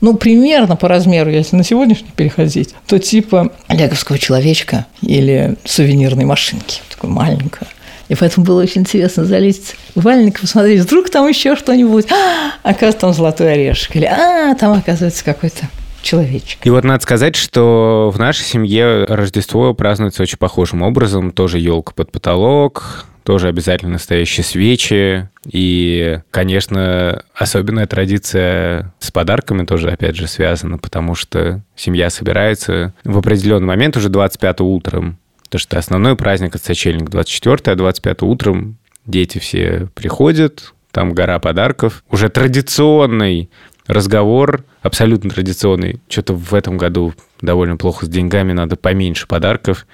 Ну, 0.05 0.13
примерно 0.13 0.77
по 0.77 0.87
размеру, 0.87 1.31
если 1.31 1.57
на 1.57 1.65
сегодняшний 1.65 2.11
переходить, 2.15 2.75
то 2.87 2.99
типа 2.99 3.51
леговского 3.71 4.19
человечка 4.19 4.85
или 5.01 5.57
сувенирной 5.65 6.27
машинки, 6.27 6.83
такой 6.91 7.09
маленькая. 7.09 7.69
И 8.09 8.15
поэтому 8.15 8.45
было 8.45 8.61
очень 8.61 8.83
интересно 8.83 9.25
залезть 9.25 9.77
в 9.95 10.03
валенник, 10.03 10.43
посмотреть, 10.43 10.83
вдруг 10.83 11.09
там 11.09 11.27
еще 11.27 11.57
что-нибудь. 11.57 12.05
А, 12.13 12.53
оказывается, 12.63 13.01
там 13.01 13.15
золотой 13.15 13.55
орешек. 13.55 13.97
Или, 13.97 14.05
а, 14.05 14.55
там 14.57 14.77
оказывается 14.77 15.25
какой-то 15.25 15.71
человечек. 16.05 16.59
И 16.65 16.71
вот 16.71 16.85
надо 16.85 17.03
сказать, 17.03 17.35
что 17.35 18.13
в 18.15 18.19
нашей 18.19 18.45
семье 18.45 19.05
Рождество 19.07 19.75
празднуется 19.75 20.23
очень 20.23 20.39
похожим 20.39 20.83
образом. 20.83 21.33
Тоже 21.33 21.59
елка 21.59 21.93
под 21.95 22.13
потолок, 22.13 23.07
тоже 23.25 23.49
обязательно 23.49 23.93
настоящие 23.93 24.45
свечи. 24.45 25.29
И, 25.51 26.21
конечно, 26.31 27.25
особенная 27.35 27.87
традиция 27.87 28.93
с 29.01 29.11
подарками 29.11 29.65
тоже, 29.65 29.91
опять 29.91 30.15
же, 30.15 30.29
связана, 30.29 30.79
потому 30.79 31.15
что 31.15 31.63
семья 31.75 32.11
собирается 32.11 32.95
в 33.03 33.19
определенный 33.19 33.67
момент, 33.67 33.97
уже 33.97 34.11
25 34.11 34.61
утром, 34.61 35.19
потому 35.45 35.59
что 35.59 35.79
основной 35.79 36.17
праздник– 36.17 36.55
это 36.57 36.65
сочельник 36.65 37.11
24 37.11 37.73
а 37.73 37.75
25 37.75 38.23
утром 38.23 38.77
дети 39.07 39.39
все 39.39 39.89
приходят, 39.95 40.75
там 40.91 41.13
гора 41.13 41.39
подарков. 41.39 42.05
Уже 42.11 42.29
традиционный 42.29 43.51
разговор, 43.87 44.65
абсолютно 44.85 45.31
традиционный. 45.31 46.01
Что-то 46.09 46.35
в 46.35 46.55
этом 46.55 46.77
году 46.79 47.15
довольно 47.41 47.77
плохо 47.77 48.07
с 48.07 48.09
деньгами, 48.09 48.53
надо 48.53 48.77
поменьше 48.77 49.27
подарков. 49.27 49.87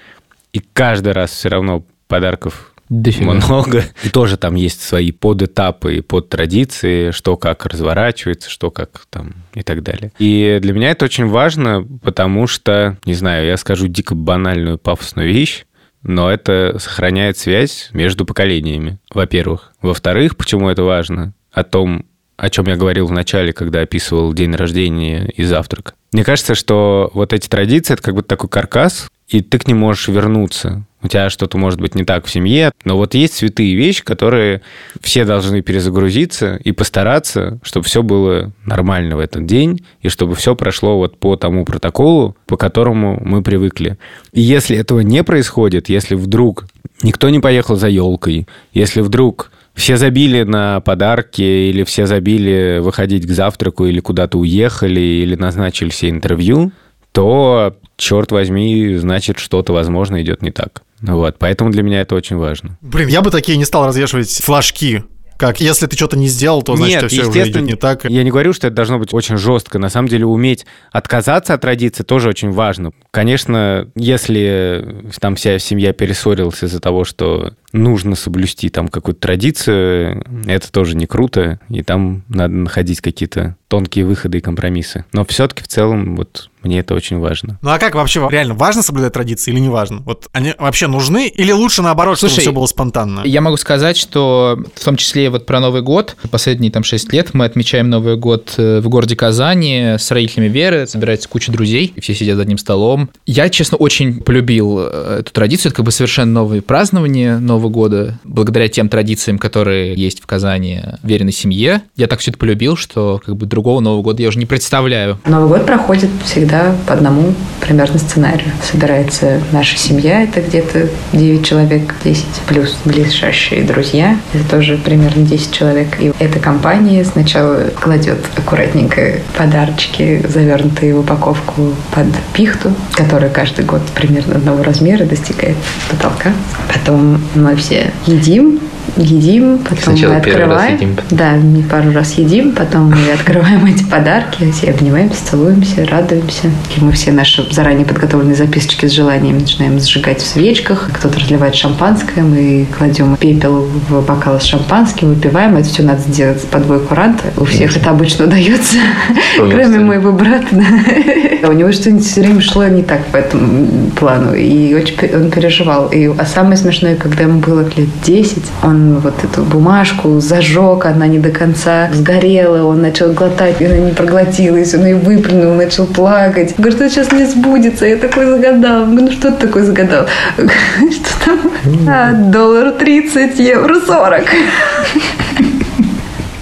И 0.53 0.61
каждый 0.73 1.13
раз 1.13 1.31
все 1.31 1.49
равно 1.49 1.83
подарков 2.07 2.73
Дофига. 2.89 3.31
много. 3.31 3.85
И 4.03 4.09
тоже 4.09 4.35
там 4.35 4.55
есть 4.55 4.81
свои 4.81 5.13
подэтапы 5.13 5.95
и 5.95 6.01
подтрадиции, 6.01 7.11
что 7.11 7.37
как 7.37 7.65
разворачивается, 7.65 8.49
что 8.49 8.69
как 8.69 9.05
там 9.09 9.33
и 9.53 9.63
так 9.63 9.81
далее. 9.81 10.11
И 10.19 10.59
для 10.61 10.73
меня 10.73 10.91
это 10.91 11.05
очень 11.05 11.25
важно, 11.27 11.87
потому 12.03 12.45
что, 12.47 12.97
не 13.05 13.13
знаю, 13.13 13.47
я 13.47 13.55
скажу 13.55 13.87
дико 13.87 14.13
банальную 14.13 14.77
пафосную 14.77 15.29
вещь, 15.29 15.63
но 16.03 16.29
это 16.29 16.77
сохраняет 16.79 17.37
связь 17.37 17.89
между 17.93 18.25
поколениями, 18.25 18.99
во-первых. 19.13 19.71
Во-вторых, 19.81 20.35
почему 20.35 20.67
это 20.69 20.83
важно? 20.83 21.33
О 21.53 21.63
том, 21.63 22.05
о 22.41 22.49
чем 22.49 22.65
я 22.65 22.75
говорил 22.75 23.05
в 23.05 23.11
начале, 23.11 23.53
когда 23.53 23.81
описывал 23.81 24.33
день 24.33 24.55
рождения 24.55 25.31
и 25.35 25.43
завтрак. 25.43 25.93
Мне 26.11 26.23
кажется, 26.23 26.55
что 26.55 27.11
вот 27.13 27.33
эти 27.33 27.47
традиции– 27.47 27.93
это 27.95 28.01
как 28.01 28.15
бы 28.15 28.23
такой 28.23 28.49
каркас, 28.49 29.09
и 29.27 29.41
ты 29.41 29.59
к 29.59 29.67
ним 29.67 29.77
можешь 29.77 30.07
вернуться 30.07 30.83
у 31.03 31.07
тебя 31.07 31.29
что-то 31.29 31.57
может 31.57 31.81
быть 31.81 31.95
не 31.95 32.03
так 32.03 32.25
в 32.25 32.31
семье, 32.31 32.71
но 32.85 32.95
вот 32.95 33.15
есть 33.15 33.33
святые 33.33 33.75
вещи, 33.75 34.03
которые 34.03 34.61
все 35.01 35.25
должны 35.25 35.61
перезагрузиться 35.61 36.59
и 36.63 36.71
постараться, 36.71 37.59
чтобы 37.63 37.85
все 37.85 38.03
было 38.03 38.51
нормально 38.65 39.15
в 39.15 39.19
этот 39.19 39.45
день, 39.45 39.85
и 40.01 40.09
чтобы 40.09 40.35
все 40.35 40.55
прошло 40.55 40.97
вот 40.97 41.17
по 41.17 41.35
тому 41.35 41.65
протоколу, 41.65 42.35
по 42.45 42.57
которому 42.57 43.19
мы 43.23 43.41
привыкли. 43.41 43.97
И 44.31 44.41
если 44.41 44.77
этого 44.77 44.99
не 44.99 45.23
происходит, 45.23 45.89
если 45.89 46.15
вдруг 46.15 46.65
никто 47.01 47.29
не 47.29 47.39
поехал 47.39 47.75
за 47.75 47.87
елкой, 47.87 48.47
если 48.73 49.01
вдруг 49.01 49.51
все 49.73 49.97
забили 49.97 50.43
на 50.43 50.79
подарки, 50.81 51.41
или 51.41 51.83
все 51.83 52.05
забили 52.05 52.79
выходить 52.79 53.25
к 53.25 53.31
завтраку, 53.31 53.85
или 53.85 53.99
куда-то 53.99 54.37
уехали, 54.37 54.99
или 54.99 55.35
назначили 55.35 55.89
все 55.89 56.09
интервью, 56.09 56.71
то, 57.11 57.77
черт 57.97 58.31
возьми, 58.31 58.95
значит, 58.95 59.39
что-то, 59.39 59.73
возможно, 59.73 60.21
идет 60.21 60.41
не 60.41 60.51
так. 60.51 60.83
Вот, 61.01 61.37
поэтому 61.39 61.71
для 61.71 61.83
меня 61.83 62.01
это 62.01 62.15
очень 62.15 62.37
важно. 62.37 62.77
Блин, 62.81 63.07
я 63.07 63.21
бы 63.21 63.31
такие 63.31 63.57
не 63.57 63.65
стал 63.65 63.87
развешивать 63.87 64.29
флажки. 64.29 65.03
Как, 65.41 65.59
если 65.59 65.87
ты 65.87 65.95
что-то 65.95 66.15
не 66.17 66.27
сделал, 66.27 66.61
то 66.61 66.75
значит, 66.75 67.01
Нет, 67.01 67.11
все 67.11 67.25
уже 67.25 67.49
идет 67.49 67.63
не 67.63 67.73
так. 67.73 68.05
Я 68.05 68.23
не 68.23 68.29
говорю, 68.29 68.53
что 68.53 68.67
это 68.67 68.75
должно 68.75 68.99
быть 68.99 69.11
очень 69.11 69.37
жестко. 69.37 69.79
На 69.79 69.89
самом 69.89 70.07
деле, 70.07 70.27
уметь 70.27 70.67
отказаться 70.91 71.55
от 71.55 71.61
традиции 71.61 72.03
тоже 72.03 72.29
очень 72.29 72.51
важно. 72.51 72.91
Конечно, 73.09 73.89
если 73.95 75.09
там 75.19 75.35
вся 75.35 75.57
семья 75.57 75.93
перессорилась 75.93 76.63
из-за 76.63 76.79
того, 76.79 77.05
что 77.05 77.53
нужно 77.73 78.15
соблюсти 78.15 78.69
там 78.69 78.87
какую-то 78.87 79.21
традицию, 79.21 80.23
это 80.45 80.71
тоже 80.71 80.95
не 80.95 81.05
круто, 81.05 81.59
и 81.69 81.83
там 81.83 82.23
надо 82.29 82.53
находить 82.53 83.01
какие-то 83.01 83.55
тонкие 83.67 84.05
выходы 84.05 84.39
и 84.39 84.41
компромиссы. 84.41 85.05
Но 85.13 85.23
все-таки 85.23 85.63
в 85.63 85.67
целом 85.67 86.17
вот 86.17 86.49
мне 86.61 86.79
это 86.79 86.93
очень 86.93 87.17
важно. 87.19 87.57
Ну 87.61 87.69
а 87.69 87.79
как 87.79 87.95
вообще 87.95 88.27
реально 88.29 88.53
важно 88.53 88.83
соблюдать 88.83 89.13
традиции 89.13 89.51
или 89.51 89.59
не 89.59 89.69
важно? 89.69 90.01
Вот 90.05 90.27
они 90.33 90.53
вообще 90.59 90.87
нужны 90.87 91.27
или 91.27 91.53
лучше 91.53 91.81
наоборот, 91.81 92.19
Слушай, 92.19 92.33
чтобы 92.33 92.41
все 92.41 92.51
было 92.51 92.65
спонтанно? 92.65 93.21
Я 93.23 93.39
могу 93.39 93.55
сказать, 93.55 93.95
что 93.97 94.59
в 94.75 94.83
том 94.83 94.97
числе 94.97 95.29
вот 95.29 95.45
про 95.45 95.61
Новый 95.61 95.81
год, 95.81 96.17
последние 96.29 96.69
там 96.69 96.83
6 96.83 97.13
лет 97.13 97.33
мы 97.33 97.45
отмечаем 97.45 97.89
Новый 97.89 98.17
год 98.17 98.55
э, 98.57 98.81
в 98.81 98.89
городе 98.89 99.15
Казани 99.15 99.95
с 99.97 100.11
родителями 100.11 100.49
Веры, 100.49 100.85
собирается 100.85 101.29
куча 101.29 101.51
друзей, 101.51 101.93
все 101.99 102.13
сидят 102.13 102.35
за 102.35 102.41
одним 102.41 102.57
столом. 102.57 103.09
Я, 103.25 103.49
честно, 103.49 103.77
очень 103.77 104.21
полюбил 104.21 104.79
э, 104.81 105.19
эту 105.21 105.31
традицию, 105.31 105.69
это 105.69 105.77
как 105.77 105.85
бы 105.85 105.91
совершенно 105.91 106.33
новые 106.33 106.61
празднования 106.61 107.39
Нового 107.61 107.69
года, 107.71 108.19
благодаря 108.23 108.67
тем 108.67 108.89
традициям, 108.89 109.37
которые 109.37 109.93
есть 109.93 110.19
в 110.19 110.25
Казани, 110.25 110.81
веренной 111.03 111.31
семье. 111.31 111.83
Я 111.95 112.07
так 112.07 112.19
все 112.19 112.31
это 112.31 112.39
полюбил, 112.39 112.75
что 112.75 113.21
как 113.23 113.35
бы 113.35 113.45
другого 113.45 113.81
Нового 113.81 114.01
года 114.01 114.23
я 114.23 114.29
уже 114.29 114.39
не 114.39 114.47
представляю. 114.47 115.19
Новый 115.27 115.47
год 115.47 115.67
проходит 115.67 116.09
всегда 116.25 116.75
по 116.87 116.95
одному 116.95 117.35
примерно 117.59 117.99
сценарию. 117.99 118.51
Собирается 118.63 119.39
наша 119.51 119.77
семья, 119.77 120.23
это 120.23 120.41
где-то 120.41 120.89
9 121.13 121.45
человек, 121.45 121.93
10 122.03 122.25
плюс 122.47 122.75
ближайшие 122.83 123.63
друзья, 123.63 124.17
это 124.33 124.49
тоже 124.49 124.79
примерно 124.83 125.23
10 125.23 125.51
человек. 125.51 126.01
И 126.01 126.11
эта 126.17 126.39
компания 126.39 127.05
сначала 127.05 127.65
кладет 127.79 128.17
аккуратненько 128.35 129.19
подарочки, 129.37 130.25
завернутые 130.27 130.95
в 130.95 131.01
упаковку 131.01 131.75
под 131.93 132.07
пихту, 132.33 132.73
которая 132.93 133.29
каждый 133.29 133.65
год 133.65 133.81
примерно 133.93 134.37
одного 134.37 134.63
размера 134.63 135.05
достигает 135.05 135.57
потолка. 135.91 136.33
Потом 136.73 137.21
мы 137.35 137.50
все 137.55 137.91
едим, 138.07 138.59
едим, 138.97 139.59
потом 139.59 139.95
Сначала 139.95 140.13
мы 140.13 140.17
открываем. 140.19 140.75
едим. 140.75 140.97
Да, 141.11 141.31
мы 141.33 141.63
пару 141.63 141.91
раз 141.91 142.13
едим, 142.13 142.53
потом 142.53 142.89
мы 142.91 143.11
открываем 143.13 143.65
эти 143.65 143.83
подарки, 143.83 144.51
все 144.51 144.71
обнимаемся, 144.71 145.25
целуемся, 145.29 145.85
радуемся. 145.85 146.49
И 146.75 146.83
мы 146.83 146.91
все 146.91 147.11
наши 147.11 147.45
заранее 147.51 147.85
подготовленные 147.85 148.35
записочки 148.35 148.85
с 148.85 148.91
желаниями 148.91 149.39
начинаем 149.39 149.79
сжигать 149.79 150.21
в 150.21 150.25
свечках. 150.25 150.89
Кто-то 150.93 151.19
разливает 151.19 151.55
шампанское, 151.55 152.21
мы 152.21 152.67
кладем 152.77 153.15
пепел 153.17 153.67
в 153.89 154.05
бокал 154.05 154.39
с 154.39 154.43
шампанским, 154.43 155.09
выпиваем. 155.09 155.57
Это 155.57 155.67
все 155.67 155.83
надо 155.83 156.01
сделать 156.01 156.41
по 156.47 156.59
двое 156.59 156.79
куранта. 156.79 157.23
У 157.37 157.45
всех 157.45 157.75
это 157.75 157.89
обычно 157.89 158.25
удается, 158.25 158.77
кроме 159.37 159.79
моего 159.79 160.11
брата. 160.11 160.47
У 161.47 161.51
него 161.53 161.71
что-нибудь 161.71 162.05
все 162.05 162.21
время 162.21 162.41
шло 162.41 162.67
не 162.67 162.83
так 162.83 163.05
по 163.07 163.17
этому 163.17 163.89
плану. 163.95 164.35
И 164.35 164.73
очень 164.73 164.95
он 165.15 165.31
переживал. 165.31 165.87
И, 165.87 166.05
а 166.05 166.25
самое 166.25 166.57
смешное, 166.57 166.95
когда 166.95 167.23
ему 167.23 167.39
было 167.39 167.61
лет 167.75 167.89
10, 168.03 168.43
он 168.63 168.80
вот 168.99 169.23
эту 169.23 169.43
бумажку 169.43 170.19
зажег, 170.19 170.85
она 170.85 171.07
не 171.07 171.19
до 171.19 171.29
конца 171.29 171.89
сгорела, 171.93 172.65
он 172.65 172.81
начал 172.81 173.11
глотать, 173.13 173.61
и 173.61 173.65
она 173.65 173.77
не 173.77 173.91
проглотилась, 173.93 174.73
он 174.73 174.85
ее 174.85 174.95
выплюнул, 174.95 175.55
начал 175.55 175.85
плакать. 175.85 176.55
Говорит, 176.57 176.75
что 176.75 176.89
сейчас 176.89 177.11
не 177.11 177.25
сбудется. 177.25 177.85
Я 177.85 177.97
такой 177.97 178.25
загадал. 178.25 178.85
Говорю, 178.85 179.05
ну 179.05 179.11
что 179.11 179.31
ты 179.31 179.47
такой 179.47 179.63
загадал? 179.63 180.05
Что 180.37 181.25
там? 181.25 181.39
А, 181.87 182.13
доллар 182.13 182.71
30, 182.71 183.39
евро 183.39 183.79
40. 183.79 184.23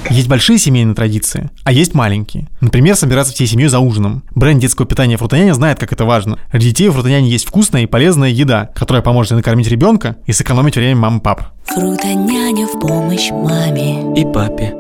Есть 0.10 0.28
большие 0.28 0.58
семейные 0.58 0.95
традиции, 0.95 1.50
а 1.63 1.72
есть 1.72 1.93
маленькие. 1.93 2.48
Например, 2.62 2.95
собираться 2.95 3.34
всей 3.34 3.48
семьей 3.48 3.69
за 3.69 3.80
ужином. 3.80 4.24
Бренд 4.34 4.60
детского 4.60 4.88
питания 4.88 5.17
Фрутоняня 5.17 5.54
знает, 5.54 5.80
как 5.80 5.93
это 5.93 6.06
важно. 6.06 6.39
Для 6.52 6.62
детей 6.62 6.88
у 6.88 6.91
Фрутоняня 6.91 7.28
есть 7.28 7.48
вкусная 7.48 7.84
и 7.84 7.86
полезная 7.86 8.30
еда, 8.30 8.72
которая 8.76 9.04
поможет 9.04 9.34
и 9.34 9.36
накормить 9.36 9.67
ребенка, 9.67 10.17
и 10.26 10.32
сэкономить 10.32 10.76
время 10.76 10.95
мам 10.95 11.17
и 11.19 11.22
пап. 11.22 11.54
Фрутоняня 11.65 12.65
в 12.65 12.80
помощь 12.80 13.30
маме 13.30 14.19
И 14.19 14.26
папе. 14.26 14.76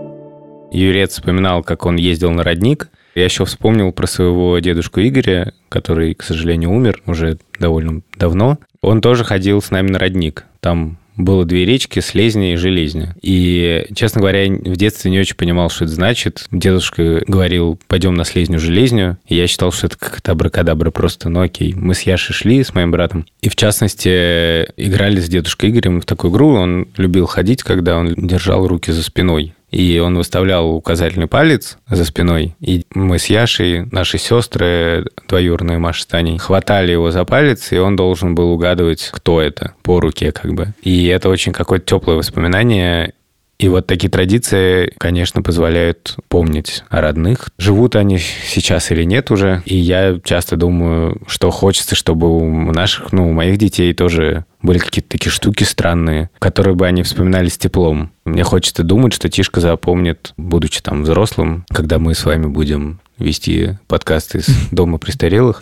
Юрец 0.71 1.13
вспоминал, 1.13 1.63
как 1.63 1.85
он 1.85 1.95
ездил 1.95 2.31
на 2.31 2.43
родник. 2.43 2.89
Я 3.15 3.25
еще 3.25 3.45
вспомнил 3.45 3.91
про 3.91 4.07
своего 4.07 4.57
дедушку 4.59 5.01
Игоря, 5.01 5.53
который, 5.67 6.13
к 6.13 6.23
сожалению, 6.23 6.71
умер 6.71 7.01
уже 7.05 7.37
довольно 7.59 8.01
давно. 8.17 8.57
Он 8.81 9.01
тоже 9.01 9.23
ходил 9.23 9.61
с 9.61 9.71
нами 9.71 9.89
на 9.89 9.99
родник. 9.99 10.45
Там 10.59 10.97
было 11.19 11.45
две 11.45 11.65
речки, 11.65 11.99
Слезня 11.99 12.53
и 12.53 12.55
Железня. 12.55 13.15
И, 13.21 13.85
честно 13.93 14.21
говоря, 14.21 14.49
в 14.49 14.75
детстве 14.75 15.11
не 15.11 15.19
очень 15.19 15.35
понимал, 15.35 15.69
что 15.69 15.85
это 15.85 15.93
значит. 15.93 16.47
Дедушка 16.51 17.21
говорил, 17.27 17.79
пойдем 17.87 18.15
на 18.15 18.23
Слезню, 18.23 18.59
Железню. 18.59 19.17
И 19.27 19.35
я 19.35 19.45
считал, 19.47 19.71
что 19.71 19.87
это 19.87 19.97
как-то 19.97 20.31
абракадабра 20.31 20.91
просто, 20.91 21.29
ну 21.29 21.41
окей. 21.41 21.73
Мы 21.73 21.93
с 21.93 22.01
Яшей 22.01 22.33
шли, 22.33 22.63
с 22.63 22.73
моим 22.73 22.91
братом. 22.91 23.25
И, 23.41 23.49
в 23.49 23.55
частности, 23.55 24.65
играли 24.77 25.19
с 25.19 25.27
дедушкой 25.27 25.69
Игорем 25.69 26.01
в 26.01 26.05
такую 26.05 26.31
игру. 26.31 26.53
Он 26.53 26.87
любил 26.97 27.25
ходить, 27.25 27.63
когда 27.63 27.97
он 27.97 28.15
держал 28.15 28.65
руки 28.65 28.91
за 28.91 29.03
спиной. 29.03 29.53
И 29.71 29.99
он 29.99 30.15
выставлял 30.15 30.69
указательный 30.71 31.27
палец 31.27 31.77
за 31.87 32.05
спиной. 32.05 32.55
И 32.59 32.85
мы 32.93 33.19
с 33.19 33.27
Яшей, 33.27 33.85
наши 33.91 34.17
сестры, 34.17 35.05
двоюродные 35.27 35.77
Маша 35.77 36.03
с 36.03 36.05
Таней, 36.05 36.37
хватали 36.37 36.91
его 36.91 37.11
за 37.11 37.23
палец, 37.25 37.71
и 37.71 37.77
он 37.77 37.95
должен 37.95 38.35
был 38.35 38.51
угадывать, 38.51 39.09
кто 39.11 39.41
это, 39.41 39.73
по 39.83 39.99
руке 39.99 40.31
как 40.31 40.53
бы. 40.53 40.73
И 40.81 41.05
это 41.07 41.29
очень 41.29 41.53
какое-то 41.53 41.85
теплое 41.85 42.17
воспоминание. 42.17 43.13
И 43.59 43.67
вот 43.67 43.87
такие 43.87 44.09
традиции, 44.09 44.93
конечно, 44.97 45.41
позволяют 45.41 46.15
помнить 46.29 46.85
о 46.89 47.01
родных. 47.01 47.49
Живут 47.57 47.97
они 47.97 48.17
сейчас 48.17 48.89
или 48.89 49.03
нет 49.03 49.31
уже. 49.31 49.61
И 49.65 49.75
я 49.75 50.17
часто 50.23 50.55
думаю, 50.55 51.21
что 51.27 51.51
хочется, 51.51 51.93
чтобы 51.93 52.29
у 52.29 52.71
наших, 52.71 53.11
ну, 53.11 53.29
у 53.29 53.33
моих 53.33 53.57
детей 53.57 53.93
тоже 53.93 54.45
были 54.61 54.77
какие-то 54.77 55.09
такие 55.09 55.31
штуки 55.31 55.65
странные, 55.65 56.29
которые 56.39 56.75
бы 56.75 56.87
они 56.87 57.03
вспоминали 57.03 57.49
с 57.49 57.57
теплом. 57.57 58.11
Мне 58.23 58.43
хочется 58.43 58.83
думать, 58.83 59.13
что 59.13 59.27
Тишка 59.27 59.59
запомнит, 59.59 60.33
будучи 60.37 60.81
там 60.81 61.03
взрослым, 61.03 61.65
когда 61.69 61.99
мы 61.99 62.15
с 62.15 62.23
вами 62.23 62.45
будем 62.45 63.01
вести 63.17 63.77
подкасты 63.87 64.37
из 64.37 64.47
дома 64.71 64.99
престарелых, 64.99 65.61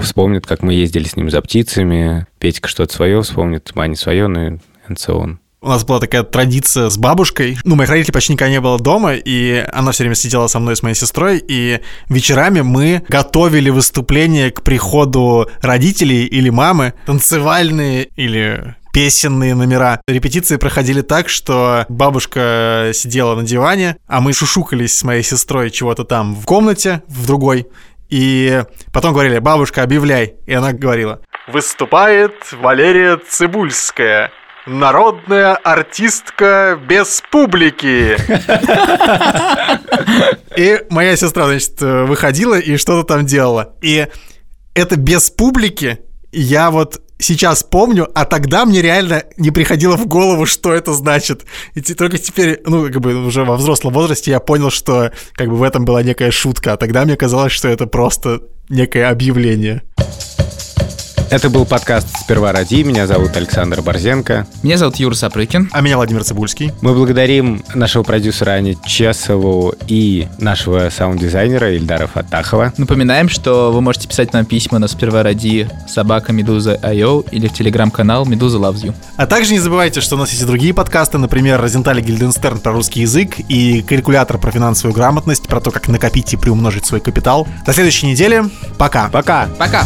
вспомнит, 0.00 0.46
как 0.46 0.62
мы 0.62 0.74
ездили 0.74 1.04
с 1.04 1.14
ним 1.14 1.30
за 1.30 1.40
птицами, 1.42 2.26
Петька 2.40 2.68
что-то 2.68 2.92
свое 2.92 3.22
вспомнит, 3.22 3.70
Маня 3.76 3.94
свое, 3.94 4.26
ну 4.26 4.46
и 4.46 4.50
and 4.88 4.96
so 4.96 5.22
on. 5.22 5.38
У 5.66 5.68
нас 5.68 5.82
была 5.82 5.98
такая 5.98 6.22
традиция 6.22 6.90
с 6.90 6.96
бабушкой. 6.96 7.58
Ну, 7.64 7.74
моих 7.74 7.90
родителей 7.90 8.12
почти 8.12 8.34
никогда 8.34 8.52
не 8.52 8.60
было 8.60 8.78
дома, 8.78 9.14
и 9.14 9.66
она 9.72 9.90
все 9.90 10.04
время 10.04 10.14
сидела 10.14 10.46
со 10.46 10.60
мной 10.60 10.76
с 10.76 10.82
моей 10.84 10.94
сестрой, 10.94 11.42
и 11.44 11.80
вечерами 12.08 12.60
мы 12.60 13.02
готовили 13.08 13.70
выступления 13.70 14.52
к 14.52 14.62
приходу 14.62 15.50
родителей 15.62 16.24
или 16.24 16.50
мамы, 16.50 16.94
танцевальные 17.04 18.10
или 18.14 18.76
песенные 18.92 19.56
номера. 19.56 20.00
Репетиции 20.06 20.54
проходили 20.54 21.00
так, 21.00 21.28
что 21.28 21.84
бабушка 21.88 22.92
сидела 22.94 23.34
на 23.34 23.42
диване, 23.42 23.96
а 24.06 24.20
мы 24.20 24.32
шушукались 24.34 24.96
с 24.96 25.02
моей 25.02 25.24
сестрой 25.24 25.72
чего-то 25.72 26.04
там 26.04 26.36
в 26.36 26.44
комнате, 26.44 27.02
в 27.08 27.26
другой, 27.26 27.66
и 28.08 28.62
потом 28.92 29.12
говорили, 29.12 29.40
бабушка, 29.40 29.82
объявляй. 29.82 30.36
И 30.46 30.54
она 30.54 30.72
говорила, 30.72 31.22
выступает 31.48 32.34
Валерия 32.52 33.16
Цибульская, 33.16 34.30
народная 34.66 35.54
артистка 35.56 36.78
без 36.88 37.22
публики. 37.30 38.16
И 40.56 40.80
моя 40.90 41.16
сестра, 41.16 41.46
значит, 41.46 41.80
выходила 41.80 42.58
и 42.58 42.76
что-то 42.76 43.04
там 43.14 43.26
делала. 43.26 43.74
И 43.82 44.06
это 44.74 44.96
без 44.96 45.30
публики 45.30 45.98
я 46.32 46.70
вот 46.70 47.00
сейчас 47.18 47.62
помню, 47.62 48.08
а 48.14 48.24
тогда 48.24 48.64
мне 48.64 48.82
реально 48.82 49.24
не 49.36 49.50
приходило 49.50 49.96
в 49.96 50.06
голову, 50.06 50.46
что 50.46 50.72
это 50.72 50.92
значит. 50.92 51.44
И 51.74 51.80
только 51.80 52.18
теперь, 52.18 52.60
ну, 52.66 52.84
как 52.86 53.00
бы 53.00 53.14
уже 53.26 53.44
во 53.44 53.56
взрослом 53.56 53.94
возрасте 53.94 54.30
я 54.30 54.40
понял, 54.40 54.70
что 54.70 55.12
как 55.34 55.48
бы 55.48 55.56
в 55.56 55.62
этом 55.62 55.84
была 55.84 56.02
некая 56.02 56.30
шутка, 56.30 56.74
а 56.74 56.76
тогда 56.76 57.04
мне 57.04 57.16
казалось, 57.16 57.52
что 57.52 57.68
это 57.68 57.86
просто 57.86 58.42
некое 58.68 59.08
объявление. 59.08 59.82
Это 61.28 61.50
был 61.50 61.66
подкаст 61.66 62.06
«Сперва 62.20 62.52
ради». 62.52 62.82
Меня 62.82 63.08
зовут 63.08 63.36
Александр 63.36 63.82
Борзенко. 63.82 64.46
Меня 64.62 64.78
зовут 64.78 64.96
Юр 64.96 65.16
Сапрыкин. 65.16 65.70
А 65.72 65.80
меня 65.80 65.96
Владимир 65.96 66.22
Цибульский. 66.22 66.72
Мы 66.82 66.94
благодарим 66.94 67.64
нашего 67.74 68.04
продюсера 68.04 68.52
Ани 68.52 68.78
Чесову 68.86 69.74
и 69.88 70.28
нашего 70.38 70.88
саунд-дизайнера 70.88 71.74
Ильдара 71.74 72.06
Фатахова. 72.06 72.72
Напоминаем, 72.76 73.28
что 73.28 73.72
вы 73.72 73.80
можете 73.80 74.06
писать 74.06 74.32
нам 74.32 74.44
письма 74.44 74.78
на 74.78 74.86
сперва 74.86 75.24
ради 75.24 75.68
собака 75.88 76.32
Медуза.io 76.32 77.28
или 77.32 77.48
в 77.48 77.52
телеграм-канал 77.52 78.24
Медуза 78.24 78.58
Loves 78.58 78.84
You. 78.84 78.94
А 79.16 79.26
также 79.26 79.52
не 79.52 79.58
забывайте, 79.58 80.00
что 80.00 80.14
у 80.14 80.18
нас 80.18 80.30
есть 80.30 80.42
и 80.42 80.46
другие 80.46 80.74
подкасты, 80.74 81.18
например, 81.18 81.60
Розенталь 81.60 82.00
Гильденстерн 82.02 82.60
про 82.60 82.70
русский 82.70 83.00
язык 83.00 83.40
и 83.48 83.82
калькулятор 83.82 84.38
про 84.38 84.52
финансовую 84.52 84.94
грамотность, 84.94 85.48
про 85.48 85.60
то, 85.60 85.72
как 85.72 85.88
накопить 85.88 86.32
и 86.34 86.36
приумножить 86.36 86.86
свой 86.86 87.00
капитал. 87.00 87.48
До 87.66 87.72
следующей 87.72 88.06
недели. 88.06 88.44
Пока. 88.78 89.08
Пока. 89.08 89.48
Пока! 89.58 89.84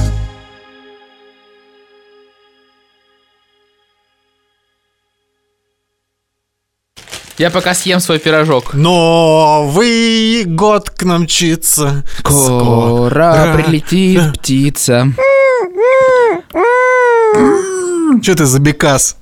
Я 7.40 7.50
пока 7.50 7.72
съем 7.72 8.00
свой 8.00 8.18
пирожок. 8.18 8.74
Новый 8.74 10.44
год 10.44 10.90
к 10.90 11.04
нам 11.04 11.22
мчится. 11.22 12.04
Скоро 12.18 13.54
прилетит 13.56 14.34
птица. 14.34 15.08
Что 18.20 18.34
ты 18.36 18.44
за 18.44 18.58
бекас? 18.58 19.16